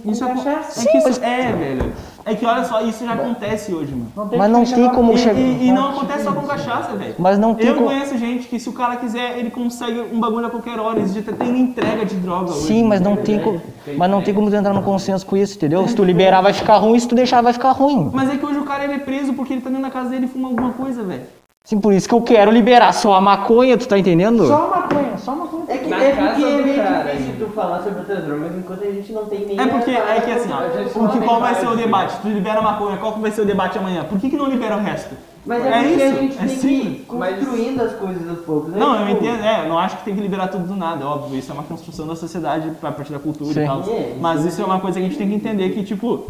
[0.02, 0.82] com Isso é, cachaça.
[0.88, 1.93] é que isso é, velho.
[2.24, 4.30] É que olha só, isso já acontece hoje, mano.
[4.38, 5.39] Mas não tem como E, chegar.
[5.39, 7.16] e- e não acontece só com cachaça, velho.
[7.18, 7.88] Mas não tem Eu como.
[7.88, 10.99] conheço gente que se o cara quiser, ele consegue um bagulho a qualquer hora.
[10.99, 12.68] Existe até tem entrega de droga hoje.
[12.68, 13.60] Sim, mas não tem como.
[13.97, 15.88] Mas não tem como tu entrar no consenso com isso, entendeu?
[15.88, 18.12] Se tu liberar vai ficar ruim, se tu deixar vai ficar ruim.
[18.14, 20.10] Mas é que hoje o cara ele é preso porque ele tá dentro da casa
[20.10, 21.24] dele e fuma alguma coisa, velho.
[21.64, 24.47] Sim, por isso que eu quero liberar só a maconha, tu tá entendendo?
[24.47, 25.64] Só maconha, só maconha.
[25.68, 28.84] É, que, Na é porque é meio cara, difícil tu falar sobre outras drogas enquanto
[28.84, 31.39] a gente não tem nem É porque, a é que assim, ó, o que, qual
[31.39, 32.18] vai ser o debate?
[32.22, 34.03] Tu libera maconha, qual que vai ser o debate amanhã?
[34.03, 35.16] Por que, que não libera o resto?
[35.45, 36.99] Mas é, É porque a isso, gente é tem que simples.
[37.01, 38.72] ir construindo as coisas aos poucos.
[38.72, 38.80] né?
[38.80, 41.05] Não, eu Tipo, entendo, é, eu não acho que tem que liberar tudo do nada,
[41.07, 43.62] óbvio, isso é uma construção da sociedade a partir da cultura Sim.
[43.64, 43.82] e tal.
[43.88, 46.26] É, Mas isso é uma coisa que a gente tem que entender que, tipo,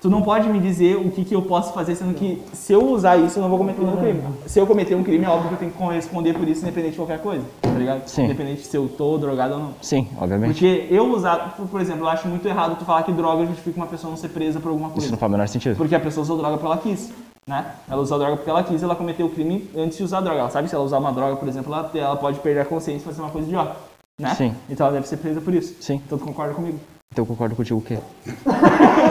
[0.00, 2.84] tu não pode me dizer o que, que eu posso fazer, sendo que se eu
[2.92, 4.22] usar isso, eu não vou cometer nenhum crime.
[4.46, 6.92] Se eu cometer um crime, é óbvio que eu tenho que responder por isso, independente
[6.92, 8.06] de qualquer coisa, tá ligado?
[8.06, 8.24] Sim.
[8.24, 9.74] Independente se eu tô drogado ou não.
[9.82, 10.52] Sim, obviamente.
[10.52, 13.86] Porque eu usar, por- exemplo, eu acho muito errado tu falar que droga justifica uma
[13.86, 15.10] pessoa não ser presa por alguma Isso coisa.
[15.10, 15.76] não faz o menor sentido.
[15.76, 17.12] Porque a pessoa usou droga porque ela quis,
[17.48, 17.66] né?
[17.90, 20.40] Ela usou droga porque ela quis, ela cometeu o crime antes de usar droga.
[20.40, 23.02] Ela sabe se ela usar uma droga, por exemplo, ela, ela pode perder a consciência
[23.02, 23.76] e fazer uma coisa idiota,
[24.18, 24.34] né?
[24.34, 24.54] Sim.
[24.70, 25.74] Então ela deve ser presa por isso.
[25.80, 26.00] Sim.
[26.06, 26.78] Então tu concorda comigo?
[27.12, 27.98] Então eu concordo contigo o quê?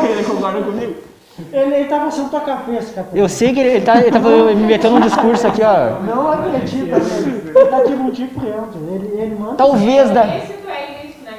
[0.10, 0.96] Ele concorda comigo?
[1.54, 3.08] Ele, ele tá mostrando tua cabeça, cara.
[3.14, 6.00] Eu sei que ele, ele tá, ele tá me metendo um discurso aqui, ó.
[6.02, 7.52] Não acredita, velho.
[7.56, 8.78] Ele tá te ludibriando.
[8.92, 9.54] Ele, ele manda.
[9.54, 10.26] Talvez da.
[10.26, 11.32] Ilícito é ilícito, né,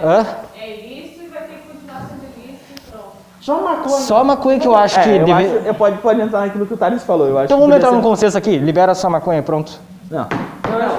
[0.00, 0.08] Gabriel?
[0.08, 0.26] Hã?
[0.56, 3.06] É ilícito e vai ter que continuar sendo ilícito e pronto.
[3.40, 3.96] Só maconha.
[3.96, 5.32] Só maconha que eu acho que É, eu deve.
[5.32, 7.26] acho, eu pode, pode entrar naquilo que o Thales falou.
[7.26, 8.56] Eu acho Então que vamos entrar num consenso aqui.
[8.56, 9.80] Libera só maconha, pronto.
[10.08, 10.28] Não.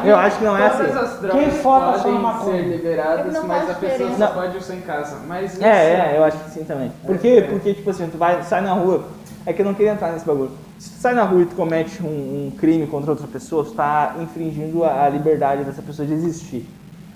[0.06, 0.84] Eu acho que não é assim.
[0.84, 2.58] as drogas fora só podem maconha?
[2.58, 5.18] É liberadas, mas a pessoa só pode usar em casa.
[5.28, 6.92] Mas isso É, é, eu acho que sim também.
[7.06, 7.46] Por quê?
[7.50, 9.06] Porque, tipo assim, tu vai, sai na rua,
[9.46, 10.52] é que eu não queria entrar nesse bagulho.
[10.80, 13.72] Se tu sai na rua e tu comete um, um crime contra outra pessoa, tu
[13.72, 16.68] tá infringindo a, a liberdade dessa pessoa de existir.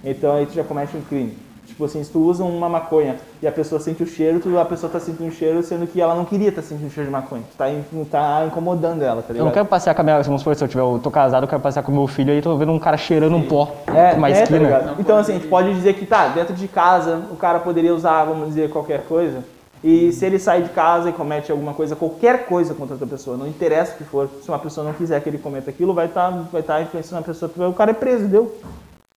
[0.04, 1.45] Então aí tu já comete um crime.
[1.66, 4.66] Tipo assim, se tu usa uma maconha e a pessoa sente o cheiro, tu, a
[4.66, 7.12] pessoa tá sentindo o cheiro, sendo que ela não queria estar sentindo o cheiro de
[7.12, 7.44] maconha.
[7.52, 7.66] Tu tá,
[8.10, 9.46] tá incomodando ela, tá Eu ligado?
[9.46, 10.22] não quero passear com a minha.
[10.24, 12.42] Vamos supor, se eu tiver, eu tô casado, eu quero passear com meu filho aí,
[12.42, 14.60] tô vendo um cara cheirando um pó É, numa é, tá esquina.
[14.60, 14.96] ligado?
[15.00, 18.24] então assim, a gente pode dizer que tá, dentro de casa o cara poderia usar,
[18.26, 19.44] vamos dizer, qualquer coisa.
[19.84, 23.38] E se ele sai de casa e comete alguma coisa, qualquer coisa contra outra pessoa,
[23.38, 26.08] não interessa o que for, se uma pessoa não quiser que ele cometa aquilo, vai
[26.08, 28.52] estar vai tá influenciando a pessoa, o cara é preso, deu.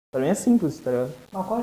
[0.10, 1.12] Pra mim é simples, tá ligado?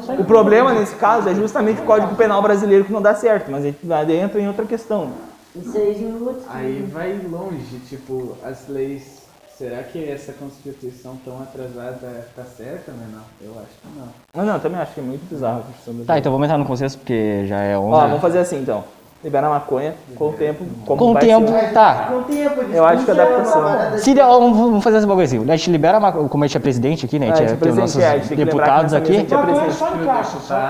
[0.05, 3.51] Só O problema nesse caso é justamente o Código Penal brasileiro que não dá certo,
[3.51, 3.75] mas aí
[4.19, 5.13] entra em outra questão.
[5.57, 9.23] Isso aí já é Aí vai longe, tipo, as leis.
[9.57, 13.23] Será que essa Constituição tão atrasada tá certa, menor?
[13.41, 14.09] Eu acho que não.
[14.35, 16.19] Mas não, eu também acho que é muito bizarro a Constituição Tá, brasileira.
[16.19, 17.89] então vamos entrar no consenso porque já é 11.
[17.89, 18.85] Ó, vamos fazer assim então.
[19.25, 20.63] Liberar maconha com o tempo.
[20.87, 21.73] Como Com o tempo, ser.
[21.73, 22.09] tá.
[22.11, 23.99] Com tempo, Eu acho que é discute adaptação.
[23.99, 25.43] Se der, vamos fazer esse bagulho assim.
[25.51, 27.29] A gente libera, a maconha, como a gente é presidente aqui, né?
[27.29, 28.99] A É, gente a é, gente tem os presidente, nossos é, a deputados mesa a
[28.99, 29.13] aqui.
[29.15, 29.77] gente é presidente.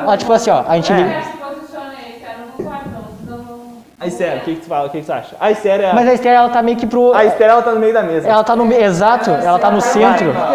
[0.07, 0.93] Ó, tipo assim, ó, a gente.
[0.93, 0.97] É.
[0.97, 3.03] li- Quer se posiciona aí, cara, não concordo, não.
[3.27, 3.61] Senão não.
[3.99, 4.87] A Esther, o que, que tu fala?
[4.87, 5.37] O que, que tu acha?
[5.41, 5.93] A Esther é.
[5.93, 7.13] Mas a Esther, ela tá meio que pro.
[7.13, 8.29] A Esther ela tá no meio da mesa.
[8.29, 8.83] Ela tá no meio.
[8.85, 10.31] Exato, ela tá no centro.
[10.31, 10.55] Humano.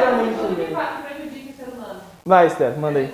[2.26, 3.14] Vai, Esther, manda aí.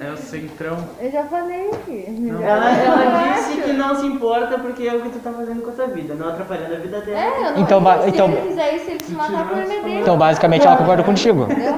[0.00, 0.76] É o centrão.
[1.00, 2.04] Eu já falei aqui.
[2.42, 5.70] Ela, ela disse que não se importa porque é o que tu tá fazendo com
[5.70, 7.18] a tua vida, não atrapalhando a vida dela.
[7.20, 9.72] É, eu não Então, ba- se então- ele fizer isso, ele se matar, o problema
[9.72, 10.00] é dele.
[10.00, 11.44] Então, basicamente, ela concorda contigo.
[11.44, 11.76] Entendeu?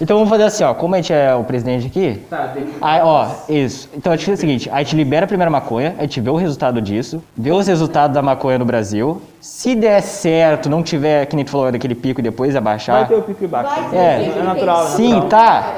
[0.00, 0.74] Então vamos fazer assim, ó.
[0.74, 2.20] Como a gente é o presidente aqui.
[2.28, 3.88] Tá, deixa Aí, ó, isso.
[3.94, 6.28] Então a gente faz o seguinte: a gente libera a primeira maconha, a gente vê
[6.30, 9.22] o resultado disso, vê os resultados da maconha no Brasil.
[9.40, 13.06] Se der certo, não tiver, que nem tu falou, daquele pico e depois Vai abaixar.
[13.06, 13.80] ter o pico e baixo.
[13.80, 14.86] Vai ter, É, é natural, tem.
[14.86, 15.28] é Sim, natural.
[15.28, 15.74] tá.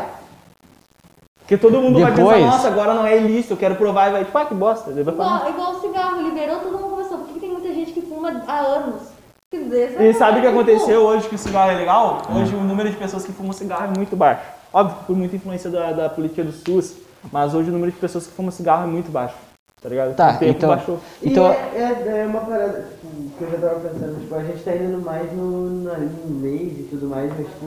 [1.45, 4.12] Porque todo mundo vai Depois- pensar, nossa, agora não é ilícito, eu quero provar e
[4.12, 4.90] vai, tipo, ah, que bosta.
[4.90, 7.18] Vai Igual, igual o cigarro, liberou, todo mundo começou.
[7.18, 9.03] Por que que tem muita gente que fuma há anos?
[9.53, 12.22] Dizer, E sabe o que aconteceu hoje que o cigarro é legal?
[12.34, 14.42] Hoje o número de pessoas que fumam cigarro é muito baixo.
[14.72, 16.97] Óbvio que por muita influência da, da política do SUS,
[17.30, 19.36] mas hoje o número de pessoas que fumam cigarro é muito baixo.
[19.80, 20.16] Tá ligado?
[20.16, 20.99] Tá, o tempo então- baixou.
[21.22, 24.42] Então- E é, é, é uma parada tipo, que eu já tava pensando, tipo, a
[24.42, 27.66] gente tá indo mais no, na, em leis e tudo mais, mas tipo.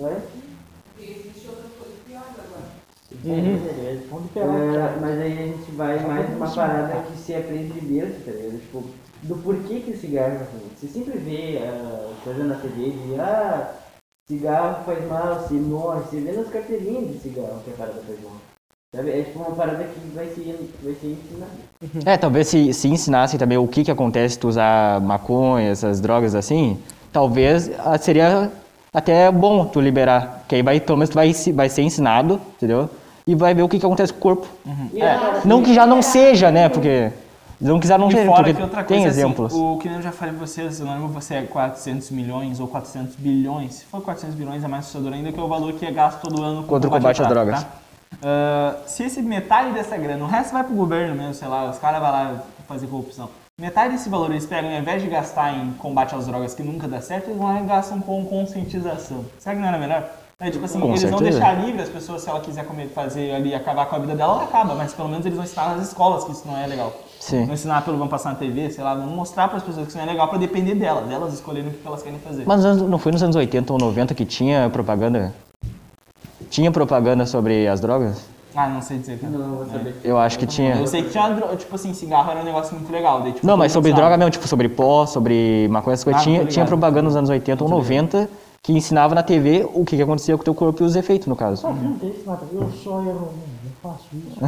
[0.00, 0.10] Oi?
[0.10, 0.16] É,
[5.00, 8.60] mas aí a gente vai mais numa parada que se aprende de berço, tá ligado?
[8.60, 8.84] Tipo,
[9.22, 10.70] do porquê que o cigarro é ruim.
[10.76, 13.70] Você sempre vê ah, coisa na TV de ah,
[14.28, 18.20] cigarro faz mal, você morre, você vê nas carteirinhas de cigarro que a parada faz
[18.22, 18.32] mal.
[18.94, 19.10] Sabe?
[19.10, 22.10] É tipo uma parada que vai ser, vai ser ensinada.
[22.10, 26.00] É, talvez se, se ensinassem também o que, que acontece se tu usar maconha, essas
[26.00, 26.78] drogas assim,
[27.12, 28.50] talvez ah, seria
[28.92, 30.44] até bom tu liberar.
[30.46, 32.88] Que aí vai, pelo menos tu vai, se- vai ser ensinado, entendeu?
[33.26, 34.46] E vai ver o que, que acontece com o corpo.
[34.66, 36.68] A parada- Não que já não seja, né?
[36.68, 37.10] Porque.
[37.60, 39.54] Não já não seja, porque que outra tem coisa, assim, exemplos.
[39.54, 42.60] o que nem eu já falei pra vocês, eu não lembro se é 400 milhões
[42.60, 43.74] ou 400 bilhões.
[43.76, 46.20] Se for 400 bilhões é mais assustador ainda, que é o valor que é gasto
[46.20, 47.62] todo ano com Contra o combate ao às drogas.
[47.62, 47.68] tá?
[48.22, 51.78] Ah, se esse metade dessa grana, o resto vai pro governo mesmo, sei lá, os
[51.78, 53.30] caras vão lá fazer corrupção.
[53.58, 56.86] Metade desse valor eles pegam, ao invés de gastar em combate às drogas que nunca
[56.88, 59.24] dá certo, eles vão lá e gastam com conscientização.
[59.38, 60.10] Será que não era melhor?
[60.40, 61.38] É, tipo assim, Com eles vão certeza.
[61.38, 64.34] deixar livre as pessoas, se ela quiser comer, fazer ali, acabar com a vida dela,
[64.34, 66.92] ela acaba, mas pelo menos eles vão ensinar nas escolas que isso não é legal.
[67.20, 67.46] Sim.
[67.46, 69.90] Não ensinar pelo vão passar na TV, sei lá, vão mostrar para as pessoas que
[69.90, 72.44] isso não é legal para depender delas, delas escolherem o que elas querem fazer.
[72.46, 75.32] Mas não foi nos anos 80 ou 90 que tinha propaganda?
[76.50, 78.26] Tinha propaganda sobre as drogas?
[78.56, 79.32] Ah, não sei dizer, cara.
[79.32, 79.96] Não, vou saber.
[80.04, 80.76] Eu acho que tinha.
[80.76, 83.20] Eu sei que tinha, tipo assim, cigarro era um negócio muito legal.
[83.20, 84.00] Daí, tipo, Não, mas sobre sabe.
[84.00, 86.22] droga mesmo, tipo sobre pó, sobre maconha, essas coisas.
[86.22, 88.28] Ah, tinha, tinha propaganda nos anos 80 ou 90
[88.64, 91.28] que ensinava na TV o que, que acontecia com o teu corpo e os efeitos,
[91.28, 91.68] no caso.
[91.68, 92.40] Não tem esse nada.
[92.50, 93.30] Eu só eu não, não
[93.82, 94.40] faço isso.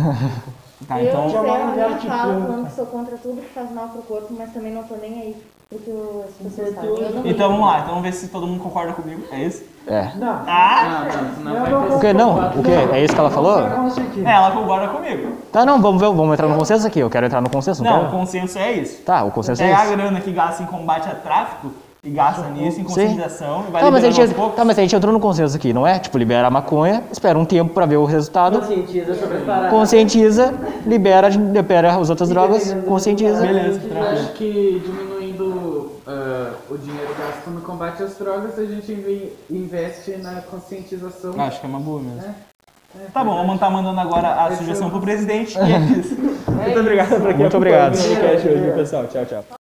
[0.89, 2.47] Tá, eu então, a minha te fala planta.
[2.47, 5.21] falando que sou contra tudo que faz mal pro corpo, mas também não tô nem
[5.21, 5.37] aí
[5.69, 6.91] porque as pessoas fazem.
[6.91, 7.39] Eu não então ligo.
[7.39, 9.23] vamos lá, então vamos ver se todo mundo concorda comigo.
[9.31, 9.65] É isso?
[9.87, 10.13] É.
[10.17, 10.43] Não.
[10.47, 11.07] Ah!
[11.43, 12.13] Não, não, Eu não ter- O que?
[12.15, 12.49] Não?
[12.59, 12.71] O que?
[12.71, 13.59] É isso que ela falou?
[13.59, 13.89] Eu não.
[14.27, 15.33] É, ela concorda comigo.
[15.53, 17.01] Tá, não, vamos ver, vamos entrar no consenso aqui.
[17.01, 19.03] Eu quero entrar no consenso, não, Não, o consenso é isso.
[19.03, 19.97] Tá, o consenso é Pegar a esse.
[19.97, 21.71] grana que gasta em combate a tráfico
[22.07, 24.55] e gasta nisso, em conscientização, e vai Tá mas, a gente, aos poucos.
[24.57, 25.99] tá, mas a gente entrou no consenso aqui, não é?
[25.99, 29.71] Tipo, libera a maconha, espera um tempo pra ver o resultado, Conscientiza sobre paradas.
[29.71, 30.55] conscientiza,
[30.87, 33.41] libera, libera as outras drogas, conscientiza.
[33.41, 33.81] Beleza,
[34.13, 40.13] acho que diminuindo ah, o dinheiro gasto no combate às drogas, a gente inve- investe
[40.19, 41.35] na conscientização.
[41.41, 42.23] Acho que é uma boa mesmo.
[43.13, 46.17] Tá bom, vamos estar mandando agora a sugestão pro presidente e é isso.
[46.51, 47.95] Muito obrigado pra quem Muito obrigado.
[47.95, 49.05] o podcast hoje, pessoal.
[49.09, 49.66] Tchau, tchau.